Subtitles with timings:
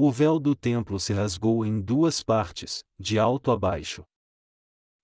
[0.00, 4.04] o véu do templo se rasgou em duas partes, de alto a baixo.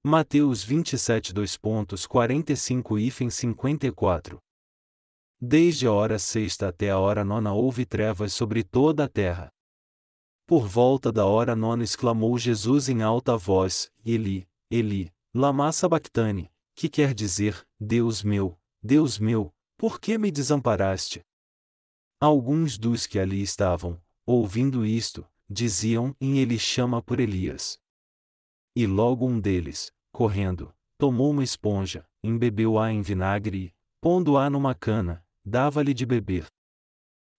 [0.07, 4.39] Mateus 27 2.45 e 54
[5.41, 9.51] Desde a hora sexta até a hora nona houve trevas sobre toda a terra.
[10.47, 16.89] Por volta da hora nona exclamou Jesus em alta voz, Eli, Eli, lama sabachthani, que
[16.89, 21.21] quer dizer, Deus meu, Deus meu, por que me desamparaste?
[22.21, 27.79] Alguns dos que ali estavam, ouvindo isto, diziam: em ele chama por Elias.
[28.77, 35.25] E logo um deles, correndo, tomou uma esponja, embebeu-a em vinagre e, pondo-a numa cana,
[35.45, 36.47] dava-lhe de beber.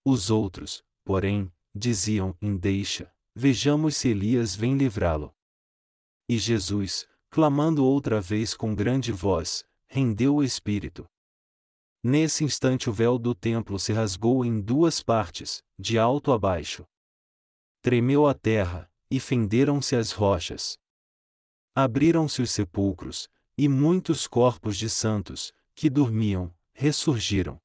[0.05, 5.33] Os outros, porém, diziam: em deixa, vejamos se Elias vem livrá-lo.
[6.29, 11.07] E Jesus, clamando outra vez com grande voz, rendeu o espírito.
[12.07, 16.85] Nesse instante o véu do templo se rasgou em duas partes, de alto a baixo.
[17.81, 20.77] Tremeu a terra, e fenderam-se as rochas.
[21.73, 27.59] Abriram-se os sepulcros, e muitos corpos de santos, que dormiam, ressurgiram.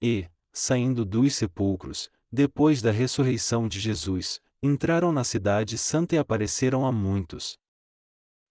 [0.00, 6.86] E, saindo dos sepulcros, depois da ressurreição de Jesus, entraram na cidade santa e apareceram
[6.86, 7.58] a muitos.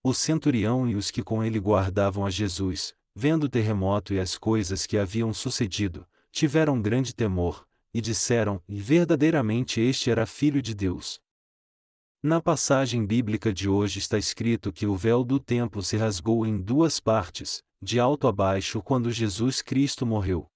[0.03, 4.37] O centurião e os que com ele guardavam a Jesus, vendo o terremoto e as
[4.37, 10.73] coisas que haviam sucedido, tiveram grande temor, e disseram: E verdadeiramente este era filho de
[10.73, 11.19] Deus.
[12.23, 16.61] Na passagem bíblica de hoje está escrito que o véu do templo se rasgou em
[16.61, 20.47] duas partes, de alto a baixo, quando Jesus Cristo morreu.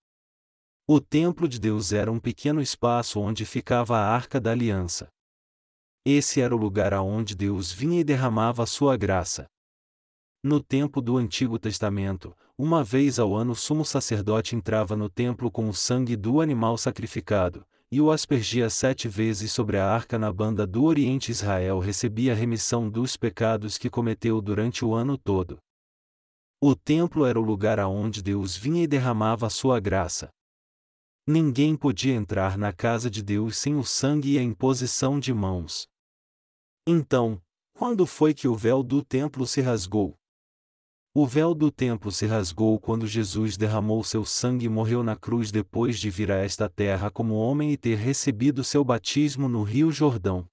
[0.88, 5.10] O templo de Deus era um pequeno espaço onde ficava a arca da aliança.
[6.06, 9.48] Esse era o lugar aonde Deus vinha e derramava a sua graça.
[10.42, 15.50] No tempo do Antigo Testamento, uma vez ao ano o sumo sacerdote entrava no templo
[15.50, 20.32] com o sangue do animal sacrificado, e o aspergia sete vezes sobre a arca na
[20.32, 25.58] banda do Oriente Israel recebia remissão dos pecados que cometeu durante o ano todo.
[26.62, 30.30] O templo era o lugar aonde Deus vinha e derramava a sua graça.
[31.28, 35.88] Ninguém podia entrar na casa de Deus sem o sangue e a imposição de mãos.
[36.88, 37.42] Então,
[37.74, 40.16] quando foi que o véu do templo se rasgou?
[41.16, 45.52] O véu do templo se rasgou quando Jesus derramou seu sangue e morreu na cruz
[45.52, 49.92] depois de vir a esta terra como homem e ter recebido seu batismo no Rio
[49.92, 50.48] Jordão.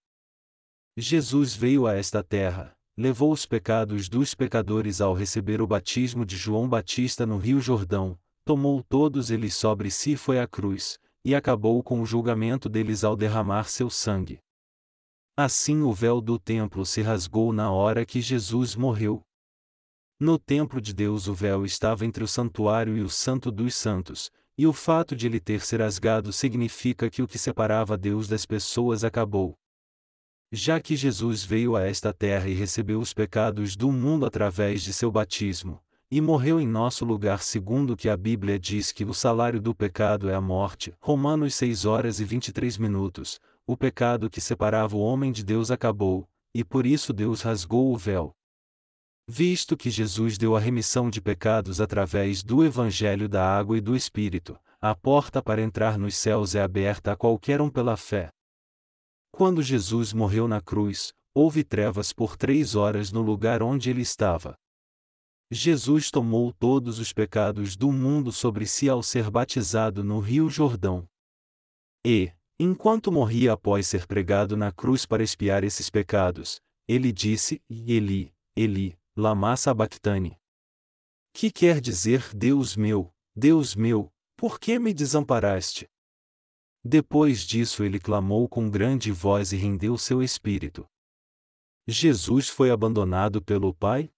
[0.99, 6.37] Jesus veio a esta terra, levou os pecados dos pecadores ao receber o batismo de
[6.37, 11.82] João Batista no Rio Jordão, tomou todos eles sobre si foi à cruz, e acabou
[11.82, 14.38] com o julgamento deles ao derramar seu sangue.
[15.38, 19.22] Assim o véu do templo se rasgou na hora que Jesus morreu.
[20.22, 24.31] No templo de Deus o véu estava entre o santuário e o santo dos santos,
[24.58, 28.44] e o fato de ele ter se rasgado significa que o que separava Deus das
[28.44, 29.56] pessoas acabou.
[30.53, 34.92] Já que Jesus veio a esta terra e recebeu os pecados do mundo através de
[34.92, 39.58] seu batismo, e morreu em nosso lugar segundo que a Bíblia diz que o salário
[39.58, 40.92] do pecado é a morte.
[41.00, 43.41] Romanos 6 horas e 23 minutos.
[43.66, 47.97] O pecado que separava o homem de Deus acabou, e por isso Deus rasgou o
[47.97, 48.34] véu.
[49.33, 53.95] Visto que Jesus deu a remissão de pecados através do Evangelho da Água e do
[53.95, 58.29] Espírito, a porta para entrar nos céus é aberta a qualquer um pela fé.
[59.31, 64.57] Quando Jesus morreu na cruz, houve trevas por três horas no lugar onde ele estava.
[65.49, 71.07] Jesus tomou todos os pecados do mundo sobre si ao ser batizado no Rio Jordão.
[72.05, 78.35] E, enquanto morria após ser pregado na cruz para expiar esses pecados, ele disse: Eli,
[78.57, 80.41] Eli, lama sabachthani.
[81.32, 85.88] Que quer dizer Deus meu, Deus meu, por que me desamparaste?
[86.82, 90.88] Depois disso ele clamou com grande voz e rendeu seu espírito.
[91.86, 94.10] Jesus foi abandonado pelo Pai?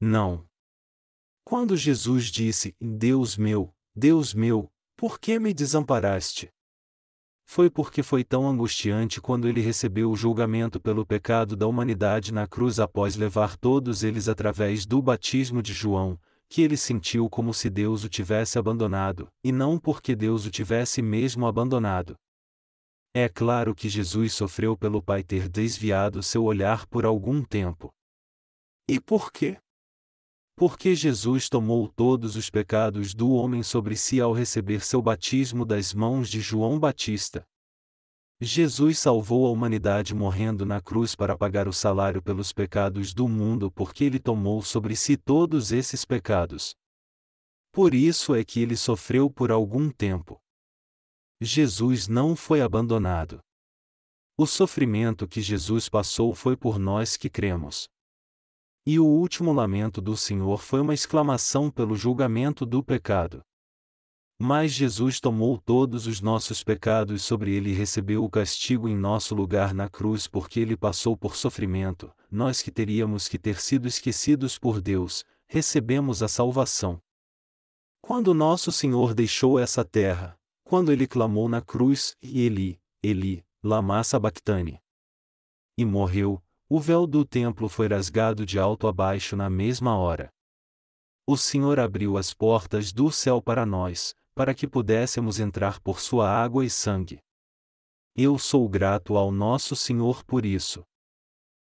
[0.00, 0.48] Não.
[1.44, 6.52] Quando Jesus disse: Deus meu, Deus meu, por que me desamparaste?
[7.48, 12.46] Foi porque foi tão angustiante quando ele recebeu o julgamento pelo pecado da humanidade na
[12.46, 17.70] cruz após levar todos eles através do batismo de João, que ele sentiu como se
[17.70, 22.16] Deus o tivesse abandonado, e não porque Deus o tivesse mesmo abandonado.
[23.14, 27.90] É claro que Jesus sofreu pelo Pai ter desviado seu olhar por algum tempo.
[28.88, 29.56] E por quê?
[30.56, 35.92] Porque Jesus tomou todos os pecados do homem sobre si ao receber seu batismo das
[35.92, 37.46] mãos de João Batista.
[38.40, 43.70] Jesus salvou a humanidade morrendo na cruz para pagar o salário pelos pecados do mundo
[43.70, 46.74] porque ele tomou sobre si todos esses pecados.
[47.70, 50.40] Por isso é que ele sofreu por algum tempo.
[51.38, 53.40] Jesus não foi abandonado.
[54.38, 57.88] O sofrimento que Jesus passou foi por nós que cremos.
[58.88, 63.42] E o último lamento do Senhor foi uma exclamação pelo julgamento do pecado.
[64.38, 69.34] Mas Jesus tomou todos os nossos pecados sobre ele e recebeu o castigo em nosso
[69.34, 74.56] lugar na cruz porque ele passou por sofrimento, nós que teríamos que ter sido esquecidos
[74.56, 77.00] por Deus, recebemos a salvação.
[78.00, 84.78] Quando nosso Senhor deixou essa terra, quando ele clamou na cruz, Eli, Eli, lama sabachthani,
[85.76, 90.32] e morreu, o véu do templo foi rasgado de alto a baixo na mesma hora.
[91.24, 96.28] O Senhor abriu as portas do céu para nós, para que pudéssemos entrar por sua
[96.28, 97.20] água e sangue.
[98.16, 100.82] Eu sou grato ao nosso Senhor por isso.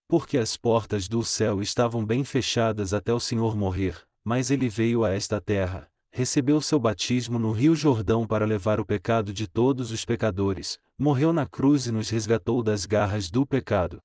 [0.08, 5.04] Porque as portas do céu estavam bem fechadas até o Senhor morrer, mas ele veio
[5.04, 9.90] a esta terra, recebeu seu batismo no Rio Jordão para levar o pecado de todos
[9.90, 14.00] os pecadores, morreu na cruz e nos resgatou das garras do pecado.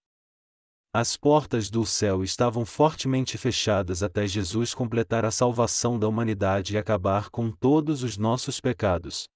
[0.92, 6.78] As portas do céu estavam fortemente fechadas até Jesus completar a salvação da humanidade e
[6.78, 9.28] acabar com todos os nossos pecados.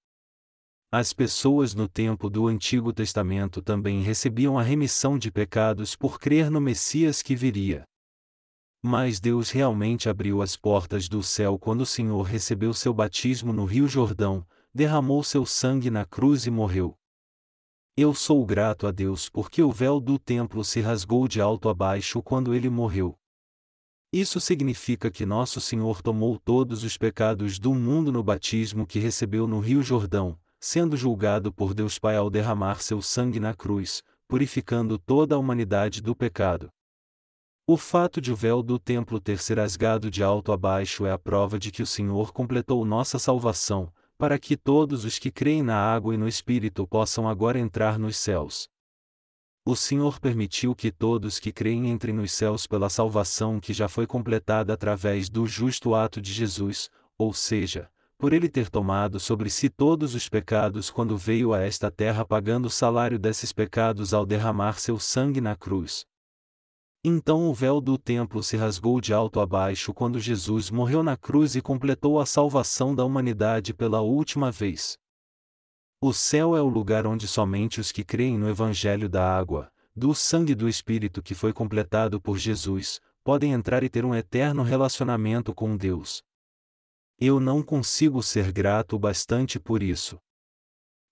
[0.91, 6.49] As pessoas no tempo do Antigo Testamento também recebiam a remissão de pecados por crer
[6.49, 7.83] no Messias que viria.
[8.83, 13.65] Mas Deus realmente abriu as portas do céu quando o Senhor recebeu seu batismo no
[13.65, 16.97] Rio Jordão, derramou seu sangue na cruz e morreu.
[17.95, 21.75] Eu sou grato a Deus porque o véu do templo se rasgou de alto a
[21.75, 23.15] baixo quando ele morreu.
[24.11, 29.45] Isso significa que nosso Senhor tomou todos os pecados do mundo no batismo que recebeu
[29.45, 34.97] no Rio Jordão, sendo julgado por Deus Pai ao derramar seu sangue na cruz, purificando
[34.97, 36.71] toda a humanidade do pecado.
[37.67, 41.11] O fato de o véu do templo ter se rasgado de alto a baixo é
[41.11, 45.63] a prova de que o Senhor completou nossa salvação, para que todos os que creem
[45.63, 48.69] na água e no Espírito possam agora entrar nos céus.
[49.65, 54.05] O Senhor permitiu que todos que creem entrem nos céus pela salvação que já foi
[54.05, 59.69] completada através do justo ato de Jesus, ou seja, por ele ter tomado sobre si
[59.69, 64.79] todos os pecados quando veio a esta terra pagando o salário desses pecados ao derramar
[64.79, 66.05] seu sangue na cruz.
[67.05, 71.17] Então o véu do templo se rasgou de alto a baixo quando Jesus morreu na
[71.17, 74.97] cruz e completou a salvação da humanidade pela última vez.
[75.99, 80.15] O céu é o lugar onde somente os que creem no Evangelho da água, do
[80.15, 84.63] sangue e do Espírito que foi completado por Jesus, podem entrar e ter um eterno
[84.63, 86.23] relacionamento com Deus.
[87.19, 90.17] Eu não consigo ser grato bastante por isso.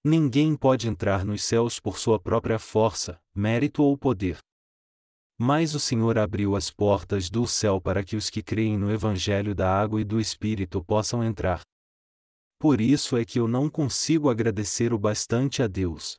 [0.03, 4.39] Ninguém pode entrar nos céus por sua própria força, mérito ou poder.
[5.43, 9.55] Mas o Senhor abriu as portas do céu para que os que creem no Evangelho
[9.55, 11.61] da água e do Espírito possam entrar.
[12.59, 16.15] Por isso é que eu não consigo agradecer o bastante a Deus.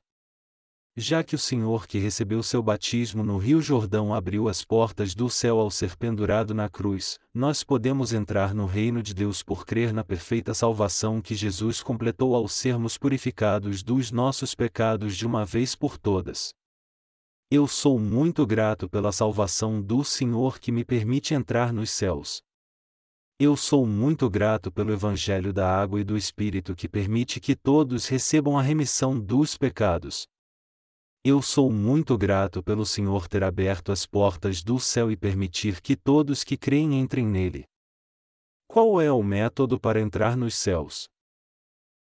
[0.96, 5.30] Já que o Senhor que recebeu seu batismo no Rio Jordão abriu as portas do
[5.30, 9.92] céu ao ser pendurado na cruz, nós podemos entrar no reino de Deus por crer
[9.92, 15.76] na perfeita salvação que Jesus completou ao sermos purificados dos nossos pecados de uma vez
[15.76, 16.52] por todas.
[17.54, 22.40] Eu sou muito grato pela salvação do Senhor que me permite entrar nos céus.
[23.38, 28.06] Eu sou muito grato pelo Evangelho da Água e do Espírito que permite que todos
[28.06, 30.26] recebam a remissão dos pecados.
[31.22, 35.94] Eu sou muito grato pelo Senhor ter aberto as portas do céu e permitir que
[35.94, 37.66] todos que creem entrem nele.
[38.66, 41.06] Qual é o método para entrar nos céus?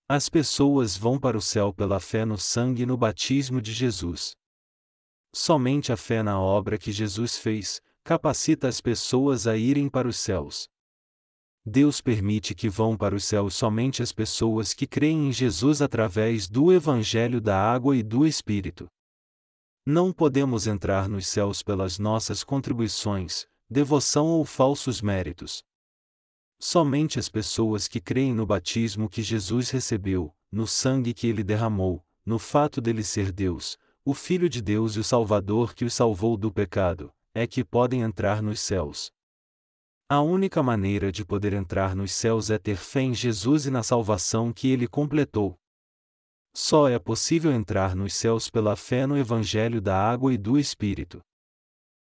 [0.10, 4.36] As pessoas vão para o céu pela fé no sangue e no batismo de Jesus.
[5.34, 10.18] Somente a fé na obra que Jesus fez, capacita as pessoas a irem para os
[10.18, 10.70] céus.
[11.66, 16.48] Deus permite que vão para os céus somente as pessoas que creem em Jesus através
[16.48, 18.88] do Evangelho da Água e do Espírito.
[19.86, 25.62] Não podemos entrar nos céus pelas nossas contribuições, devoção ou falsos méritos.
[26.58, 32.02] Somente as pessoas que creem no batismo que Jesus recebeu, no sangue que ele derramou,
[32.26, 33.78] no fato dele ser Deus,
[34.10, 38.04] o Filho de Deus e o Salvador que os salvou do pecado, é que podem
[38.04, 39.12] entrar nos céus.
[40.10, 43.84] A única maneira de poder entrar nos céus é ter fé em Jesus e na
[43.84, 45.60] salvação que ele completou.
[46.56, 51.20] Só é possível entrar nos céus pela fé no Evangelho da Água e do Espírito.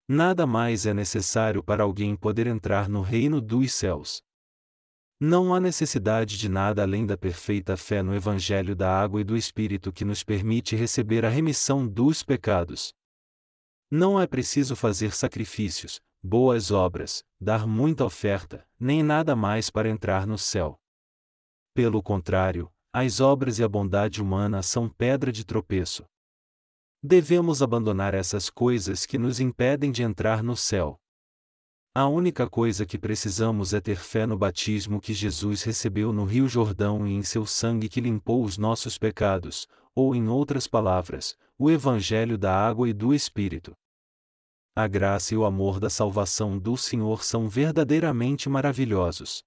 [0.07, 4.21] Nada mais é necessário para alguém poder entrar no reino dos céus.
[5.23, 9.37] Não há necessidade de nada além da perfeita fé no Evangelho da Água e do
[9.37, 12.91] Espírito que nos permite receber a remissão dos pecados.
[13.91, 20.25] Não é preciso fazer sacrifícios, boas obras, dar muita oferta, nem nada mais para entrar
[20.25, 20.79] no céu.
[21.75, 26.03] Pelo contrário, as obras e a bondade humana são pedra de tropeço.
[27.03, 30.99] Devemos abandonar essas coisas que nos impedem de entrar no céu.
[31.93, 36.47] A única coisa que precisamos é ter fé no batismo que Jesus recebeu no Rio
[36.47, 41.69] Jordão e em seu sangue que limpou os nossos pecados, ou em outras palavras, o
[41.69, 43.75] Evangelho da água e do Espírito.
[44.73, 49.43] A graça e o amor da salvação do Senhor são verdadeiramente maravilhosos.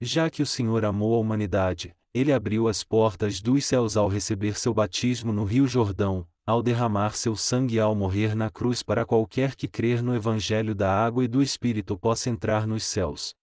[0.00, 4.58] Já que o Senhor amou a humanidade, ele abriu as portas dos céus ao receber
[4.58, 9.04] seu batismo no Rio Jordão, ao derramar seu sangue e ao morrer na cruz para
[9.06, 13.34] qualquer que crer no Evangelho da água e do Espírito possa entrar nos céus.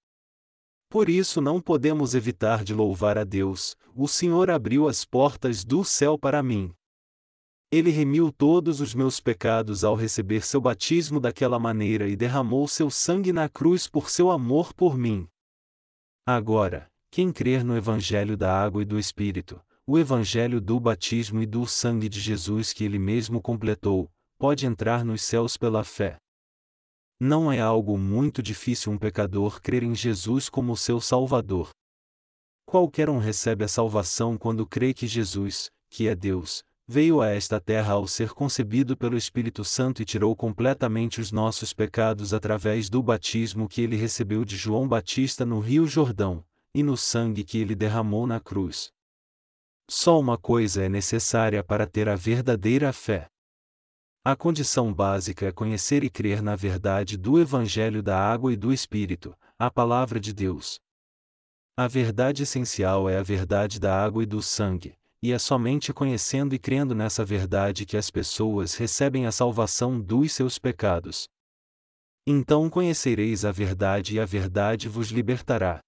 [0.89, 5.83] Por isso não podemos evitar de louvar a Deus, o Senhor abriu as portas do
[5.83, 6.73] céu para mim.
[7.71, 12.89] Ele remiu todos os meus pecados ao receber seu batismo daquela maneira e derramou seu
[12.89, 15.27] sangue na cruz por seu amor por mim.
[16.25, 21.47] Agora, quem crer no Evangelho da água e do Espírito, o Evangelho do batismo e
[21.47, 26.17] do sangue de Jesus que ele mesmo completou, pode entrar nos céus pela fé.
[27.19, 31.71] Não é algo muito difícil um pecador crer em Jesus como seu Salvador.
[32.67, 37.59] Qualquer um recebe a salvação quando crê que Jesus, que é Deus, veio a esta
[37.59, 43.01] terra ao ser concebido pelo Espírito Santo e tirou completamente os nossos pecados através do
[43.01, 47.73] batismo que ele recebeu de João Batista no Rio Jordão, e no sangue que ele
[47.73, 48.91] derramou na cruz.
[49.91, 53.27] Só uma coisa é necessária para ter a verdadeira fé.
[54.23, 58.71] A condição básica é conhecer e crer na verdade do Evangelho da Água e do
[58.71, 60.79] Espírito, a Palavra de Deus.
[61.75, 66.53] A verdade essencial é a verdade da água e do sangue, e é somente conhecendo
[66.53, 71.27] e crendo nessa verdade que as pessoas recebem a salvação dos seus pecados.
[72.27, 75.81] Então conhecereis a verdade e a verdade vos libertará.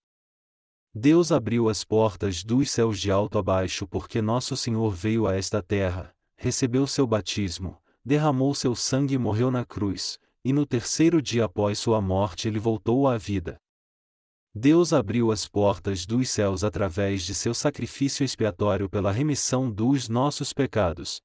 [0.93, 5.33] Deus abriu as portas dos céus de alto a baixo porque nosso Senhor veio a
[5.33, 11.21] esta terra, recebeu seu batismo, derramou seu sangue e morreu na cruz, e no terceiro
[11.21, 13.57] dia após sua morte ele voltou à vida.
[14.53, 20.51] Deus abriu as portas dos céus através de seu sacrifício expiatório pela remissão dos nossos
[20.51, 21.21] pecados.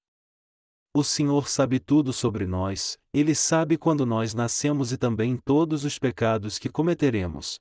[0.94, 5.98] O Senhor sabe tudo sobre nós, Ele sabe quando nós nascemos e também todos os
[5.98, 7.58] pecados que cometeremos.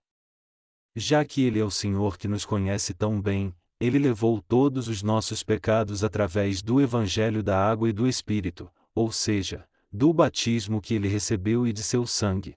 [0.95, 5.03] Já que Ele é o Senhor que nos conhece tão bem, Ele levou todos os
[5.03, 10.93] nossos pecados através do Evangelho da Água e do Espírito, ou seja, do batismo que
[10.93, 12.55] Ele recebeu e de seu sangue.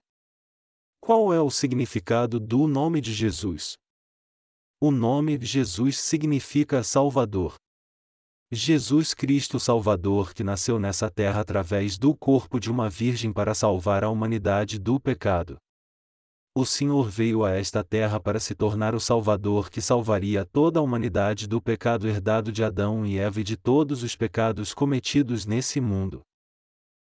[1.00, 3.76] Qual é o significado do nome de Jesus?
[4.80, 7.56] O nome de Jesus significa Salvador.
[8.52, 14.04] Jesus Cristo Salvador que nasceu nessa terra através do corpo de uma virgem para salvar
[14.04, 15.58] a humanidade do pecado.
[16.60, 20.82] O Senhor veio a esta terra para se tornar o Salvador que salvaria toda a
[20.82, 25.80] humanidade do pecado herdado de Adão e Eva e de todos os pecados cometidos nesse
[25.80, 26.20] mundo.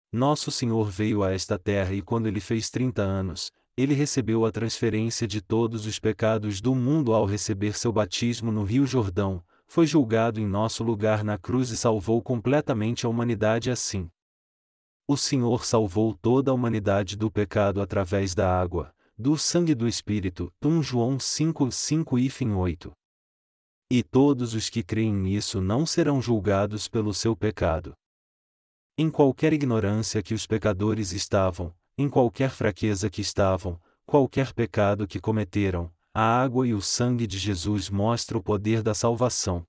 [0.10, 4.54] Nosso Senhor veio a esta terra e quando ele fez 30 anos, ele recebeu a
[4.54, 9.86] transferência de todos os pecados do mundo ao receber seu batismo no Rio Jordão, foi
[9.86, 14.10] julgado em nosso lugar na cruz e salvou completamente a humanidade assim.
[15.06, 20.52] O Senhor salvou toda a humanidade do pecado através da água, do sangue do Espírito,
[20.64, 22.92] 1 João 5, 5 e 8.
[23.92, 27.94] E todos os que creem nisso não serão julgados pelo seu pecado.
[28.98, 35.20] Em qualquer ignorância que os pecadores estavam, em qualquer fraqueza que estavam, qualquer pecado que
[35.20, 39.66] cometeram, a água e o sangue de Jesus mostram o poder da salvação.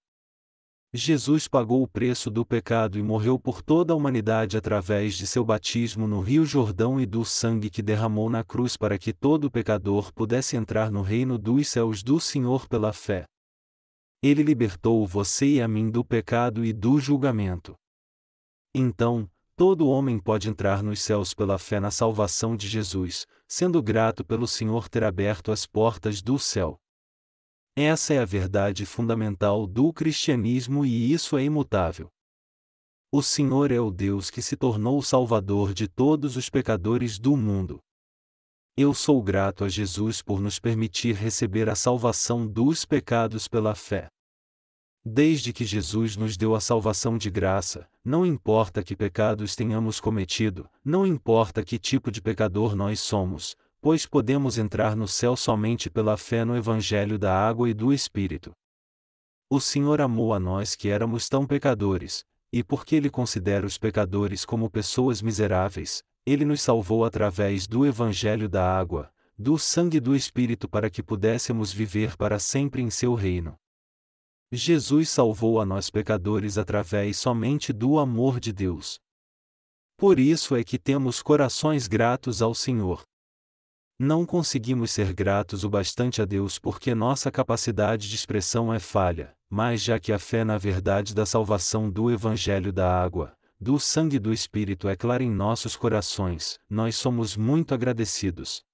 [0.95, 5.43] Jesus pagou o preço do pecado e morreu por toda a humanidade através de seu
[5.43, 10.13] batismo no Rio Jordão e do sangue que derramou na cruz para que todo pecador
[10.13, 13.25] pudesse entrar no reino dos céus do Senhor pela fé.
[14.23, 17.75] Ele libertou você e a mim do pecado e do julgamento.
[18.75, 24.23] Então, todo homem pode entrar nos céus pela fé na salvação de Jesus, sendo grato
[24.23, 26.82] pelo Senhor ter aberto as portas do céu.
[27.75, 32.11] Essa é a verdade fundamental do cristianismo e isso é imutável.
[33.11, 37.35] O Senhor é o Deus que se tornou o Salvador de todos os pecadores do
[37.35, 37.81] mundo.
[38.77, 44.09] Eu sou grato a Jesus por nos permitir receber a salvação dos pecados pela fé.
[45.03, 50.69] Desde que Jesus nos deu a salvação de graça, não importa que pecados tenhamos cometido,
[50.85, 56.17] não importa que tipo de pecador nós somos, pois podemos entrar no céu somente pela
[56.17, 58.53] fé no Evangelho da água e do Espírito.
[59.51, 64.45] O Senhor amou a nós que éramos tão pecadores, e porque Ele considera os pecadores
[64.45, 70.15] como pessoas miseráveis, Ele nos salvou através do Evangelho da água, do sangue e do
[70.15, 73.57] Espírito para que pudéssemos viver para sempre em Seu reino.
[74.53, 79.01] Jesus salvou a nós pecadores através somente do amor de Deus.
[79.97, 83.03] Por isso é que temos corações gratos ao Senhor.
[84.05, 89.33] Não conseguimos ser gratos o bastante a Deus porque nossa capacidade de expressão é falha,
[89.49, 94.19] mas já que a fé na verdade da salvação do Evangelho da água, do sangue
[94.19, 98.65] do Espírito é clara em nossos corações, nós somos muito agradecidos.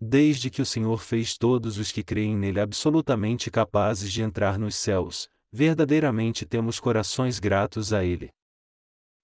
[0.00, 4.76] Desde que o Senhor fez todos os que creem nele absolutamente capazes de entrar nos
[4.76, 8.30] céus, verdadeiramente temos corações gratos a Ele.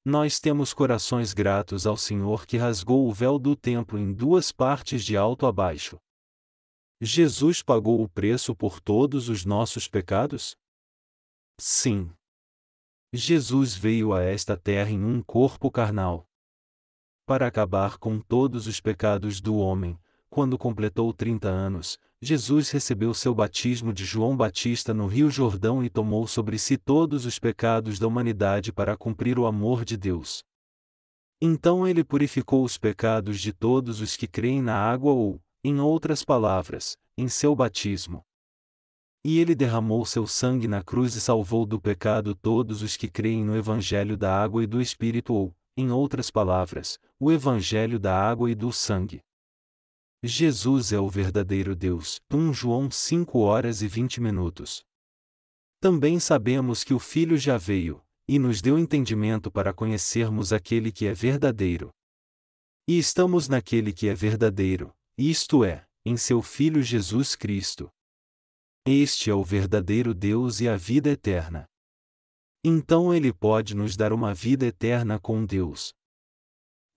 [0.06, 5.02] Nós temos corações gratos ao Senhor que rasgou o véu do templo em duas partes
[5.02, 5.98] de alto a baixo.
[7.00, 10.58] Jesus pagou o preço por todos os nossos pecados?
[11.58, 12.12] Sim.
[13.14, 16.28] Jesus veio a esta terra em um corpo carnal.
[17.24, 23.34] Para acabar com todos os pecados do homem, quando completou 30 anos, Jesus recebeu seu
[23.34, 28.06] batismo de João Batista no Rio Jordão e tomou sobre si todos os pecados da
[28.06, 30.42] humanidade para cumprir o amor de Deus.
[31.38, 36.24] Então ele purificou os pecados de todos os que creem na água ou, em outras
[36.24, 38.22] palavras, em seu batismo.
[39.22, 43.44] E ele derramou seu sangue na cruz e salvou do pecado todos os que creem
[43.44, 48.50] no Evangelho da água e do Espírito ou, em outras palavras, o Evangelho da água
[48.50, 49.20] e do sangue.
[50.26, 52.18] Jesus é o verdadeiro Deus.
[52.32, 54.82] 1 João 5 horas e 20 minutos.
[55.78, 61.06] Também sabemos que o Filho já veio, e nos deu entendimento para conhecermos aquele que
[61.06, 61.90] é verdadeiro.
[62.88, 67.90] E estamos naquele que é verdadeiro, isto é, em seu Filho Jesus Cristo.
[68.86, 71.66] Este é o verdadeiro Deus e a vida eterna.
[72.64, 75.92] Então ele pode nos dar uma vida eterna com Deus.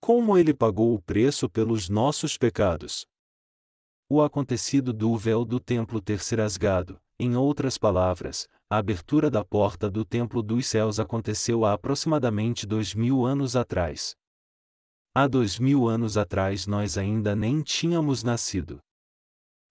[0.00, 3.06] Como ele pagou o preço pelos nossos pecados?
[4.08, 9.44] O acontecido do véu do templo ter se rasgado, em outras palavras, a abertura da
[9.44, 14.14] porta do templo dos céus aconteceu há aproximadamente dois mil anos atrás.
[15.14, 18.78] Há dois mil anos atrás nós ainda nem tínhamos nascido.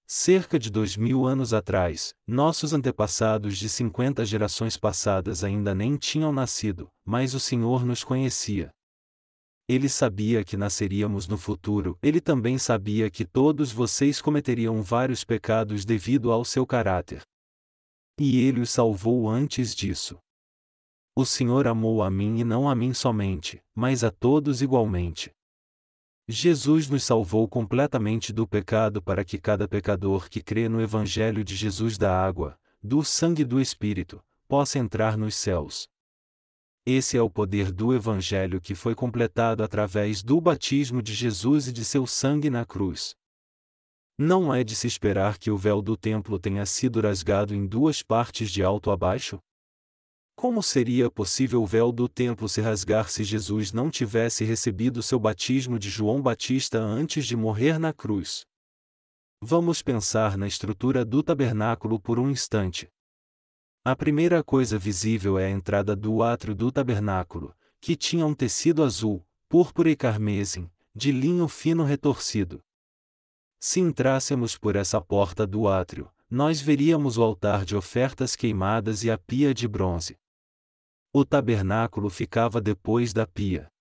[0.06, 6.32] Cerca de dois mil anos atrás, nossos antepassados de cinquenta gerações passadas ainda nem tinham
[6.32, 8.72] nascido, mas o Senhor nos conhecia.
[9.70, 15.84] Ele sabia que nasceríamos no futuro, ele também sabia que todos vocês cometeriam vários pecados
[15.84, 17.22] devido ao seu caráter.
[18.18, 20.18] E ele os salvou antes disso.
[21.14, 25.32] O Senhor amou a mim e não a mim somente, mas a todos igualmente.
[26.30, 31.56] Jesus nos salvou completamente do pecado para que cada pecador que crê no Evangelho de
[31.56, 35.90] Jesus da água, do sangue e do Espírito, possa entrar nos céus.
[36.90, 41.74] Esse é o poder do Evangelho que foi completado através do batismo de Jesus e
[41.74, 43.14] de seu sangue na cruz.
[44.18, 48.02] Não é de se esperar que o véu do templo tenha sido rasgado em duas
[48.02, 49.38] partes de alto a baixo?
[50.34, 55.20] Como seria possível o véu do templo se rasgar se Jesus não tivesse recebido seu
[55.20, 58.46] batismo de João Batista antes de morrer na cruz?
[59.44, 62.88] Vamos pensar na estrutura do tabernáculo por um instante.
[63.90, 68.84] A primeira coisa visível é a entrada do átrio do tabernáculo, que tinha um tecido
[68.84, 72.62] azul, púrpura e carmesim, de linho fino retorcido.
[73.62, 79.10] Se entrássemos por essa porta do átrio, nós veríamos o altar de ofertas queimadas e
[79.10, 80.18] a pia de bronze.
[81.14, 83.72] O tabernáculo ficava depois da pia.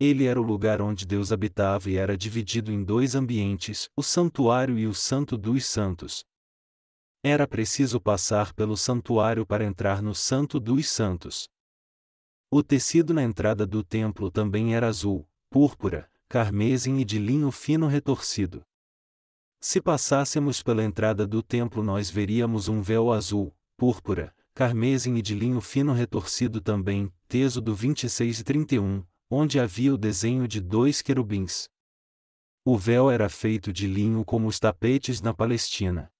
[0.00, 4.76] Ele era o lugar onde Deus habitava e era dividido em dois ambientes, o santuário
[4.76, 6.24] e o santo dos santos,
[7.22, 11.48] era preciso passar pelo santuário para entrar no Santo dos Santos.
[12.50, 17.86] O tecido na entrada do templo também era azul, púrpura, carmesim e de linho fino
[17.86, 18.64] retorcido.
[19.60, 25.36] Se passássemos pela entrada do templo, nós veríamos um véu azul, púrpura, carmesim e de
[25.36, 31.00] linho fino retorcido também, teso do 26 e 31, onde havia o desenho de dois
[31.00, 31.68] querubins.
[32.64, 36.12] O véu era feito de linho como os tapetes na Palestina.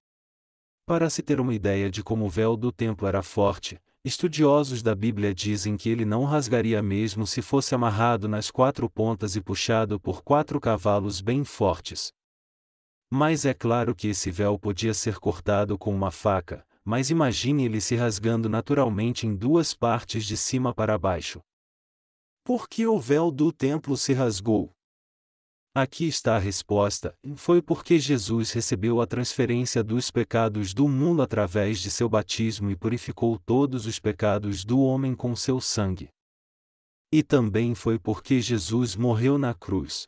[0.93, 4.95] Para se ter uma ideia de como o véu do templo era forte, estudiosos da
[4.95, 9.99] Bíblia dizem que ele não rasgaria mesmo se fosse amarrado nas quatro pontas e puxado
[9.99, 12.13] por quatro cavalos bem fortes.
[13.11, 17.81] Mas é claro que esse véu podia ser cortado com uma faca, mas imagine ele
[17.81, 21.41] se rasgando naturalmente em duas partes de cima para baixo.
[22.45, 24.71] Por que o véu do templo se rasgou?
[25.75, 31.81] Aqui está a resposta: foi porque Jesus recebeu a transferência dos pecados do mundo através
[31.81, 36.11] de seu batismo e purificou todos os pecados do homem com seu sangue.
[37.11, 40.07] E também foi porque Jesus morreu na cruz.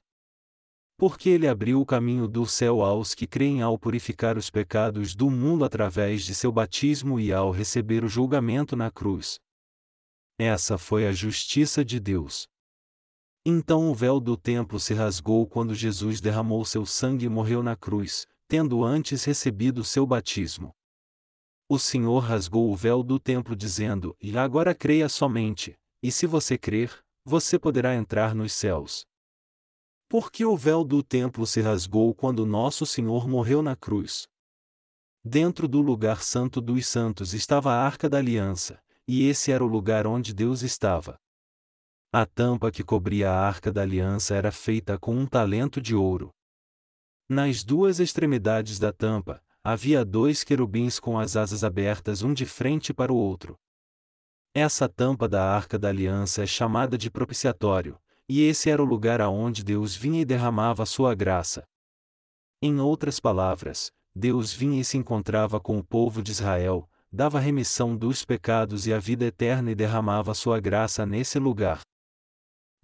[0.99, 5.31] Porque ele abriu o caminho do céu aos que creem ao purificar os pecados do
[5.31, 9.41] mundo através de seu batismo e ao receber o julgamento na cruz.
[10.39, 12.47] Essa foi a justiça de Deus.
[13.47, 17.77] Então o véu do templo se rasgou quando Jesus derramou seu sangue e morreu na
[17.77, 20.75] cruz, tendo antes recebido seu batismo.
[21.69, 26.57] O Senhor rasgou o véu do templo dizendo: E agora creia somente, e se você
[26.57, 29.07] crer, você poderá entrar nos céus.
[30.09, 34.27] Porque o véu do templo se rasgou quando nosso Senhor morreu na cruz.
[35.23, 38.79] Dentro do lugar santo dos santos estava a arca da aliança,
[39.09, 41.19] e esse era o lugar onde Deus estava.
[42.17, 46.31] A tampa que cobria a arca da aliança era feita com um talento de ouro.
[47.29, 52.95] Nas duas extremidades da tampa, havia dois querubins com as asas abertas um de frente
[52.95, 53.57] para o outro.
[54.55, 57.99] Essa tampa da arca da aliança é chamada de propiciatório,
[58.29, 61.65] e esse era o lugar aonde Deus vinha e derramava sua graça.
[62.63, 67.97] Em outras palavras, Deus vinha e se encontrava com o povo de Israel, dava remissão
[67.97, 71.83] dos pecados e a vida eterna e derramava sua graça nesse lugar.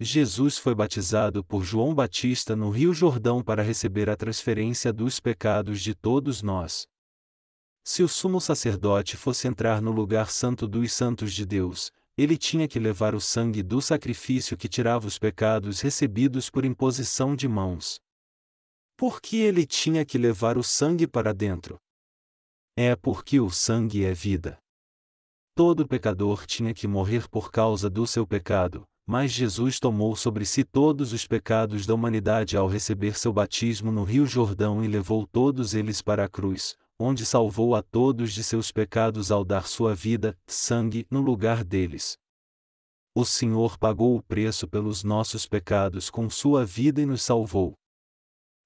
[0.03, 5.79] Jesus foi batizado por João Batista no Rio Jordão para receber a transferência dos pecados
[5.79, 6.87] de todos nós.
[7.83, 12.67] Se o sumo sacerdote fosse entrar no lugar santo dos santos de Deus, ele tinha
[12.67, 17.99] que levar o sangue do sacrifício que tirava os pecados recebidos por imposição de mãos.
[18.97, 21.79] Por que ele tinha que levar o sangue para dentro?
[22.75, 24.57] É porque o sangue é vida.
[25.53, 30.63] Todo pecador tinha que morrer por causa do seu pecado, mas Jesus tomou sobre si
[30.63, 35.73] todos os pecados da humanidade ao receber seu batismo no Rio Jordão e levou todos
[35.73, 40.37] eles para a cruz, onde salvou a todos de seus pecados ao dar sua vida,
[40.45, 42.17] sangue, no lugar deles.
[43.13, 47.73] O Senhor pagou o preço pelos nossos pecados com sua vida e nos salvou.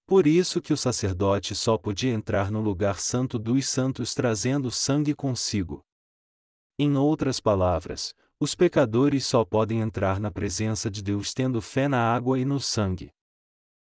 [0.06, 5.15] Por isso que o sacerdote só podia entrar no lugar santo dos santos trazendo sangue
[5.15, 5.82] consigo.
[6.78, 12.00] Em outras palavras, os pecadores só podem entrar na presença de Deus tendo fé na
[12.13, 13.10] água e no sangue.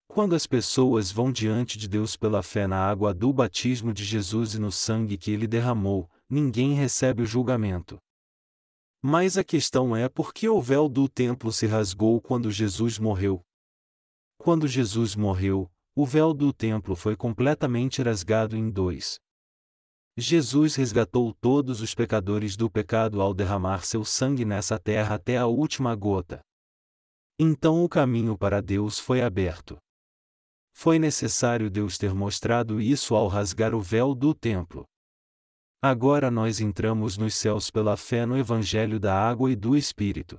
[0.06, 4.54] Quando as pessoas vão diante de Deus pela fé na água do batismo de Jesus
[4.54, 7.98] e no sangue que ele derramou, ninguém recebe o julgamento.
[9.02, 13.42] Mas a questão é por que o véu do templo se rasgou quando Jesus morreu?
[14.38, 19.18] Quando Jesus morreu, o véu do templo foi completamente rasgado em dois.
[20.18, 25.46] Jesus resgatou todos os pecadores do pecado ao derramar seu sangue nessa terra até a
[25.46, 26.40] última gota.
[27.38, 29.76] Então o caminho para Deus foi aberto.
[30.72, 34.86] Foi necessário Deus ter mostrado isso ao rasgar o véu do templo.
[35.82, 40.38] Agora nós entramos nos céus pela fé no Evangelho da Água e do Espírito.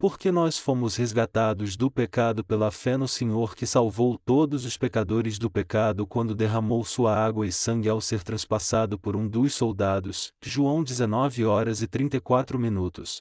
[0.00, 5.40] Porque nós fomos resgatados do pecado pela fé no Senhor que salvou todos os pecadores
[5.40, 10.32] do pecado quando derramou sua água e sangue ao ser transpassado por um dos soldados.
[10.40, 13.20] João 19 horas e 34 minutos.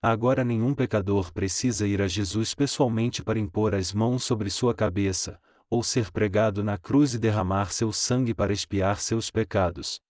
[0.00, 5.38] Agora nenhum pecador precisa ir a Jesus pessoalmente para impor as mãos sobre sua cabeça,
[5.68, 10.00] ou ser pregado na cruz e derramar seu sangue para expiar seus pecados.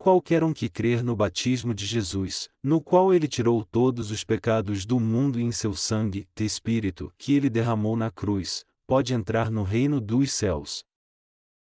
[0.00, 4.86] Qualquer um que crer no batismo de Jesus, no qual ele tirou todos os pecados
[4.86, 9.50] do mundo e em seu sangue, de Espírito, que ele derramou na cruz, pode entrar
[9.50, 10.84] no reino dos céus.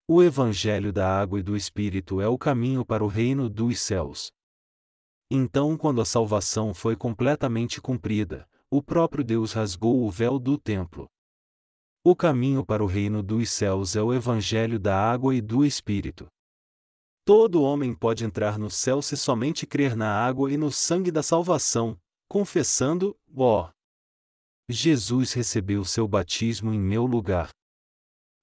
[0.08, 4.32] O Evangelho da Água e do Espírito é o caminho para o reino dos céus.
[5.30, 11.08] Então, quando a salvação foi completamente cumprida, o próprio Deus rasgou o véu do templo.
[12.04, 16.28] O caminho para o reino dos céus é o Evangelho da Água e do Espírito.
[17.26, 21.24] Todo homem pode entrar no céu se somente crer na água e no sangue da
[21.24, 23.72] salvação, confessando: ó,
[24.70, 27.50] Jesus recebeu seu batismo em meu lugar.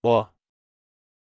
[0.04, 0.28] Ó,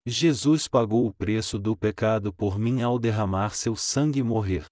[0.04, 4.66] Jesus pagou o preço do pecado por mim ao derramar seu sangue e morrer.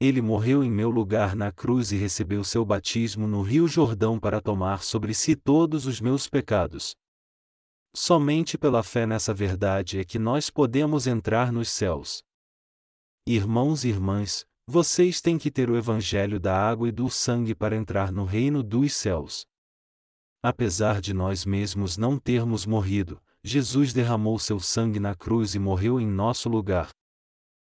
[0.00, 4.40] Ele morreu em meu lugar na cruz e recebeu seu batismo no Rio Jordão para
[4.40, 6.96] tomar sobre si todos os meus pecados.
[7.94, 12.22] Somente pela fé nessa verdade é que nós podemos entrar nos céus.
[13.26, 17.76] Irmãos e irmãs, vocês têm que ter o Evangelho da água e do sangue para
[17.76, 19.46] entrar no reino dos céus.
[20.42, 26.00] Apesar de nós mesmos não termos morrido, Jesus derramou seu sangue na cruz e morreu
[26.00, 26.88] em nosso lugar.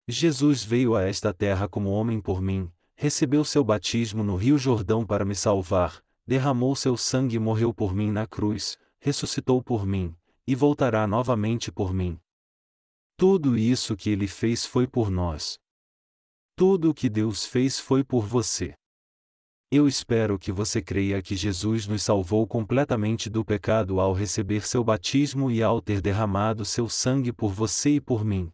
[0.08, 5.06] Jesus veio a esta terra como homem por mim, recebeu seu batismo no Rio Jordão
[5.06, 10.16] para me salvar, derramou seu sangue e morreu por mim na cruz, ressuscitou por mim,
[10.48, 12.18] e voltará novamente por mim.
[13.18, 15.60] Tudo isso que ele fez foi por nós.
[16.56, 18.74] Tudo o que Deus fez foi por você.
[19.70, 24.86] Eu espero que você creia que Jesus nos salvou completamente do pecado ao receber seu
[24.86, 28.50] batismo e ao ter derramado seu sangue por você e por mim.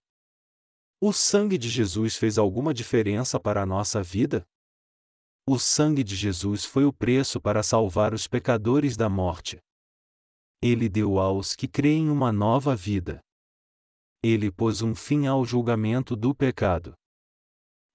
[1.00, 4.44] O sangue de Jesus fez alguma diferença para a nossa vida?
[5.46, 9.62] O sangue de Jesus foi o preço para salvar os pecadores da morte.
[10.62, 13.22] Ele deu aos que creem uma nova vida.
[14.22, 16.94] Ele pôs um fim ao julgamento do pecado.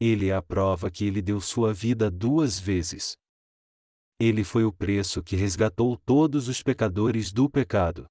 [0.01, 3.17] Ele é a prova que ele deu sua vida duas vezes.
[4.19, 8.07] Ele foi o preço que resgatou todos os pecadores do pecado.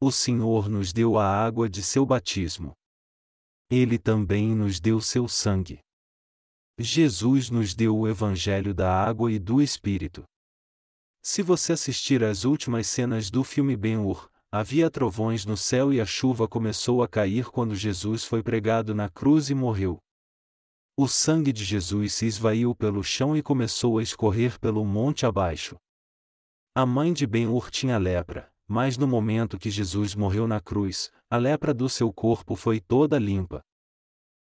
[0.00, 2.74] O Senhor nos deu a água de seu batismo.
[3.70, 5.80] Ele também nos deu seu sangue.
[6.78, 10.24] Jesus nos deu o Evangelho da água e do Espírito.
[11.28, 16.06] Se você assistir às últimas cenas do filme Ben-Hur, havia trovões no céu e a
[16.06, 19.98] chuva começou a cair quando Jesus foi pregado na cruz e morreu.
[20.96, 25.74] O sangue de Jesus se esvaiu pelo chão e começou a escorrer pelo monte abaixo.
[26.72, 31.36] A mãe de Ben-Hur tinha lepra, mas no momento que Jesus morreu na cruz, a
[31.36, 33.64] lepra do seu corpo foi toda limpa.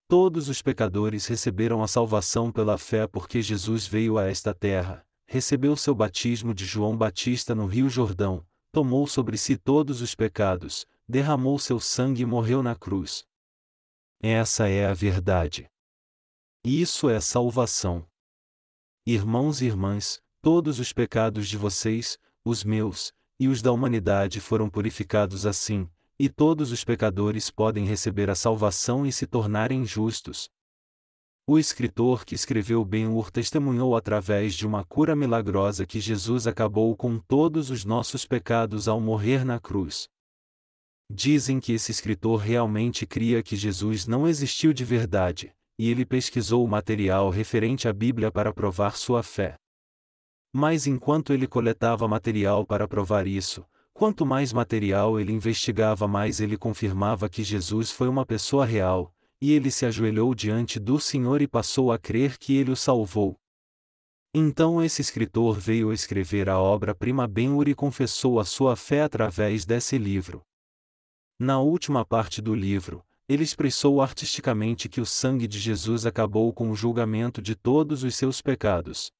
[0.06, 5.76] Todos os pecadores receberam a salvação pela fé porque Jesus veio a esta terra, recebeu
[5.76, 11.58] seu batismo de João Batista no Rio Jordão, tomou sobre si todos os pecados, derramou
[11.58, 13.26] seu sangue e morreu na cruz.
[14.20, 15.68] Essa é a verdade.
[16.64, 18.06] Isso é salvação.
[19.06, 24.68] Irmãos e irmãs, todos os pecados de vocês, os meus, e os da humanidade foram
[24.70, 30.50] purificados assim, e todos os pecadores podem receber a salvação e se tornarem justos.
[31.48, 37.20] O escritor que escreveu Ben-Hur testemunhou através de uma cura milagrosa que Jesus acabou com
[37.20, 40.08] todos os nossos pecados ao morrer na cruz.
[41.08, 46.64] Dizem que esse escritor realmente cria que Jesus não existiu de verdade, e ele pesquisou
[46.64, 49.54] o material referente à Bíblia para provar sua fé.
[50.52, 56.56] Mas enquanto ele coletava material para provar isso, quanto mais material ele investigava, mais ele
[56.56, 61.48] confirmava que Jesus foi uma pessoa real, e ele se ajoelhou diante do Senhor e
[61.48, 63.36] passou a crer que ele o salvou.
[64.34, 69.96] Então esse escritor veio escrever a obra-prima Ben-Hur e confessou a sua fé através desse
[69.96, 70.42] livro.
[71.38, 76.70] Na última parte do livro, ele expressou artisticamente que o sangue de Jesus acabou com
[76.70, 79.10] o julgamento de todos os seus pecados.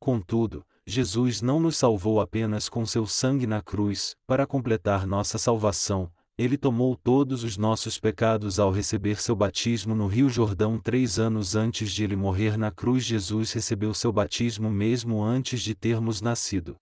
[0.00, 6.10] Contudo, Jesus não nos salvou apenas com seu sangue na cruz, para completar nossa salvação,
[6.42, 11.54] ele tomou todos os nossos pecados ao receber seu batismo no Rio Jordão três anos
[11.54, 13.04] antes de ele morrer na cruz.
[13.04, 16.74] Jesus recebeu seu batismo mesmo antes de termos nascido.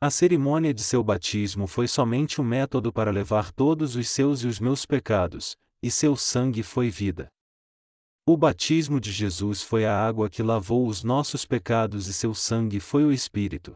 [0.00, 4.46] A cerimônia de seu batismo foi somente um método para levar todos os seus e
[4.46, 7.28] os meus pecados, e seu sangue foi vida.
[8.26, 12.80] O batismo de Jesus foi a água que lavou os nossos pecados e seu sangue
[12.80, 13.74] foi o Espírito.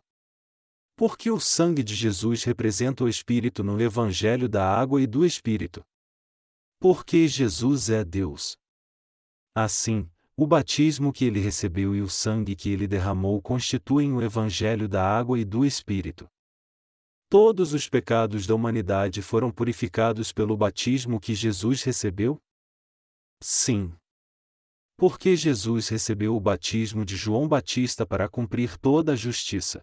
[0.97, 5.83] Porque o sangue de Jesus representa o Espírito no Evangelho da água e do Espírito.
[6.79, 8.57] Porque Jesus é Deus.
[9.55, 14.89] Assim, o batismo que ele recebeu e o sangue que ele derramou constituem o Evangelho
[14.89, 16.29] da água e do Espírito.
[17.29, 22.39] Todos os pecados da humanidade foram purificados pelo batismo que Jesus recebeu?
[23.43, 23.93] Sim.
[24.97, 29.83] Porque Jesus recebeu o batismo de João Batista para cumprir toda a justiça.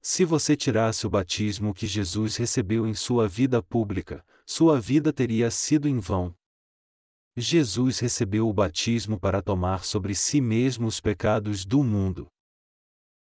[0.00, 5.50] Se você tirasse o batismo que Jesus recebeu em sua vida pública, sua vida teria
[5.50, 6.34] sido em vão.
[7.36, 12.26] Jesus recebeu o batismo para tomar sobre si mesmo os pecados do mundo.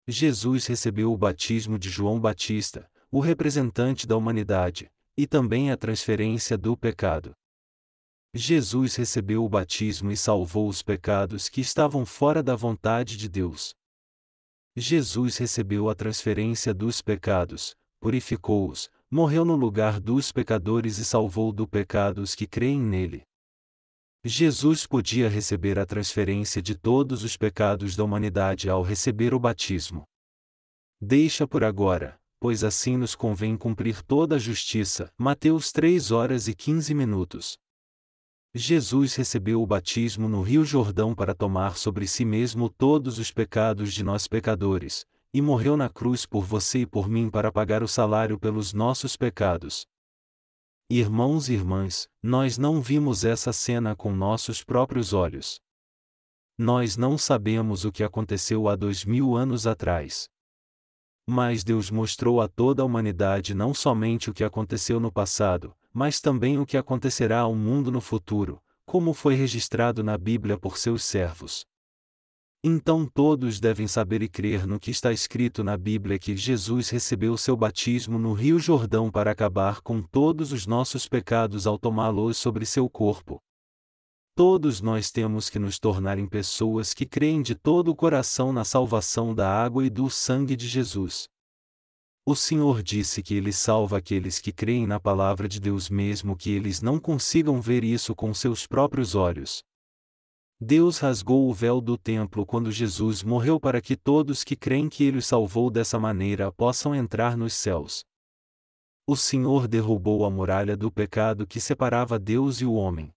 [0.07, 6.57] Jesus recebeu o batismo de João Batista, o representante da humanidade, e também a transferência
[6.57, 7.35] do pecado.
[8.33, 13.75] Jesus recebeu o batismo e salvou os pecados que estavam fora da vontade de Deus.
[14.77, 21.67] Jesus recebeu a transferência dos pecados, purificou-os, morreu no lugar dos pecadores e salvou do
[21.67, 23.23] pecado os que creem nele.
[24.23, 30.05] Jesus podia receber a transferência de todos os pecados da humanidade ao receber o batismo.
[31.01, 35.09] Deixa por agora, pois assim nos convém cumprir toda a justiça.
[35.17, 37.57] Mateus 3 horas e 15 minutos.
[38.59, 43.93] Jesus recebeu o batismo no Rio Jordão para tomar sobre si mesmo todos os pecados
[43.93, 47.89] de nós pecadores, e morreu na cruz por você e por mim para pagar o
[47.89, 49.87] salário pelos nossos pecados.
[50.89, 55.61] Irmãos e irmãs, nós não vimos essa cena com nossos próprios olhos.
[56.57, 60.31] Nós não sabemos o que aconteceu há dois mil anos atrás.
[61.29, 66.21] Mas Deus mostrou a toda a humanidade não somente o que aconteceu no passado, mas
[66.21, 71.03] também o que acontecerá ao mundo no futuro, como foi registrado na Bíblia por seus
[71.03, 71.65] servos.
[72.63, 77.35] Então todos devem saber e crer no que está escrito na Bíblia que Jesus recebeu
[77.39, 82.67] seu batismo no Rio Jordão para acabar com todos os nossos pecados ao tomá-los sobre
[82.67, 83.41] seu corpo.
[84.35, 88.65] Todos nós temos que nos tornar em pessoas que creem de todo o coração na
[88.65, 91.27] salvação da água e do sangue de Jesus.
[92.29, 96.51] O Senhor disse que Ele salva aqueles que creem na palavra de Deus mesmo que
[96.51, 99.63] eles não consigam ver isso com seus próprios olhos.
[100.61, 105.05] Deus rasgou o véu do templo quando Jesus morreu para que todos que creem que
[105.05, 108.05] Ele os salvou dessa maneira possam entrar nos céus.
[109.07, 113.13] O Senhor derrubou a muralha do pecado que separava Deus e o homem.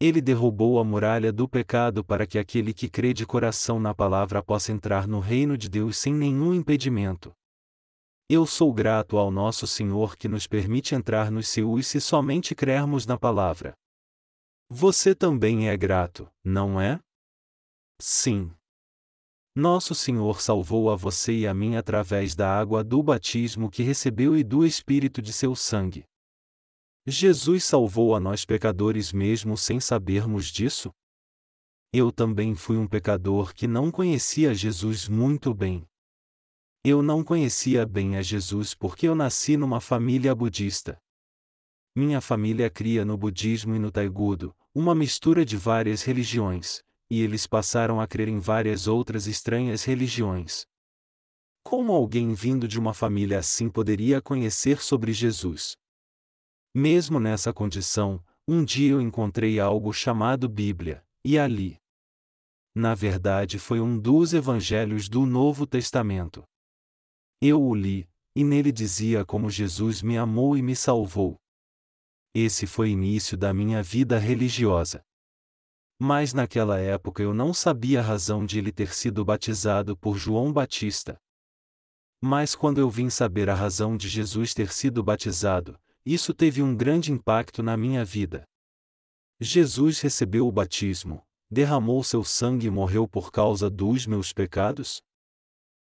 [0.00, 4.42] Ele derrubou a muralha do pecado para que aquele que crê de coração na palavra
[4.42, 7.30] possa entrar no reino de Deus sem nenhum impedimento.
[8.28, 13.06] Eu sou grato ao nosso Senhor que nos permite entrar nos céus se somente crermos
[13.06, 13.72] na palavra.
[14.68, 16.98] Você também é grato, não é?
[18.00, 18.50] Sim.
[19.54, 24.36] Nosso Senhor salvou a você e a mim através da água do batismo que recebeu
[24.36, 26.04] e do Espírito de seu sangue.
[27.06, 30.90] Jesus salvou a nós pecadores mesmo sem sabermos disso?
[31.92, 35.86] Eu também fui um pecador que não conhecia Jesus muito bem.
[36.88, 40.96] Eu não conhecia bem a Jesus porque eu nasci numa família budista.
[41.96, 47.44] Minha família cria no budismo e no taigudo, uma mistura de várias religiões, e eles
[47.44, 50.64] passaram a crer em várias outras estranhas religiões.
[51.64, 55.74] Como alguém vindo de uma família assim poderia conhecer sobre Jesus?
[56.72, 61.78] Mesmo nessa condição, um dia eu encontrei algo chamado Bíblia, e ali.
[62.72, 66.44] Na verdade, foi um dos evangelhos do Novo Testamento.
[67.40, 71.36] Eu o li, e nele dizia como Jesus me amou e me salvou.
[72.34, 75.02] Esse foi o início da minha vida religiosa.
[75.98, 80.52] Mas naquela época eu não sabia a razão de ele ter sido batizado por João
[80.52, 81.18] Batista.
[82.22, 86.76] Mas quando eu vim saber a razão de Jesus ter sido batizado, isso teve um
[86.76, 88.44] grande impacto na minha vida.
[89.40, 95.02] Jesus recebeu o batismo, derramou seu sangue e morreu por causa dos meus pecados?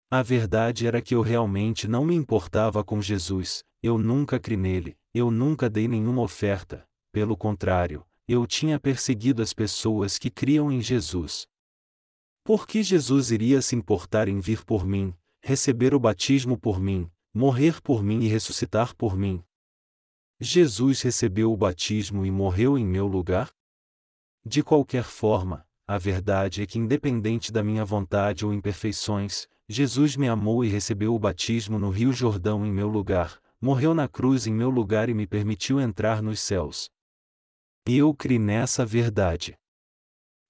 [0.10, 4.98] A verdade era que eu realmente não me importava com Jesus, eu nunca criei nele,
[5.14, 10.82] eu nunca dei nenhuma oferta, pelo contrário, eu tinha perseguido as pessoas que criam em
[10.82, 11.46] Jesus.
[12.42, 17.12] Por que Jesus iria se importar em vir por mim, receber o batismo por mim,
[17.34, 19.44] morrer por mim e ressuscitar por mim?
[20.40, 23.52] Jesus recebeu o batismo e morreu em meu lugar?
[24.46, 30.30] De qualquer forma, a verdade é que, independente da minha vontade ou imperfeições, Jesus me
[30.30, 34.54] amou e recebeu o batismo no Rio Jordão em meu lugar, morreu na cruz em
[34.54, 36.90] meu lugar e me permitiu entrar nos céus.
[37.86, 39.58] E eu criei nessa verdade.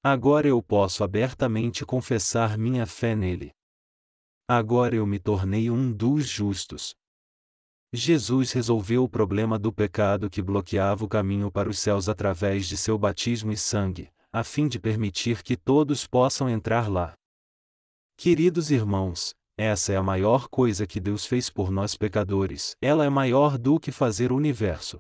[0.03, 3.51] Agora eu posso abertamente confessar minha fé nele.
[4.47, 6.95] Agora eu me tornei um dos justos.
[7.91, 12.77] Jesus resolveu o problema do pecado que bloqueava o caminho para os céus através de
[12.77, 17.15] seu batismo e sangue, a fim de permitir que todos possam entrar lá.
[18.19, 23.09] Queridos irmãos, essa é a maior coisa que Deus fez por nós pecadores, ela é
[23.11, 24.99] maior do que fazer o universo.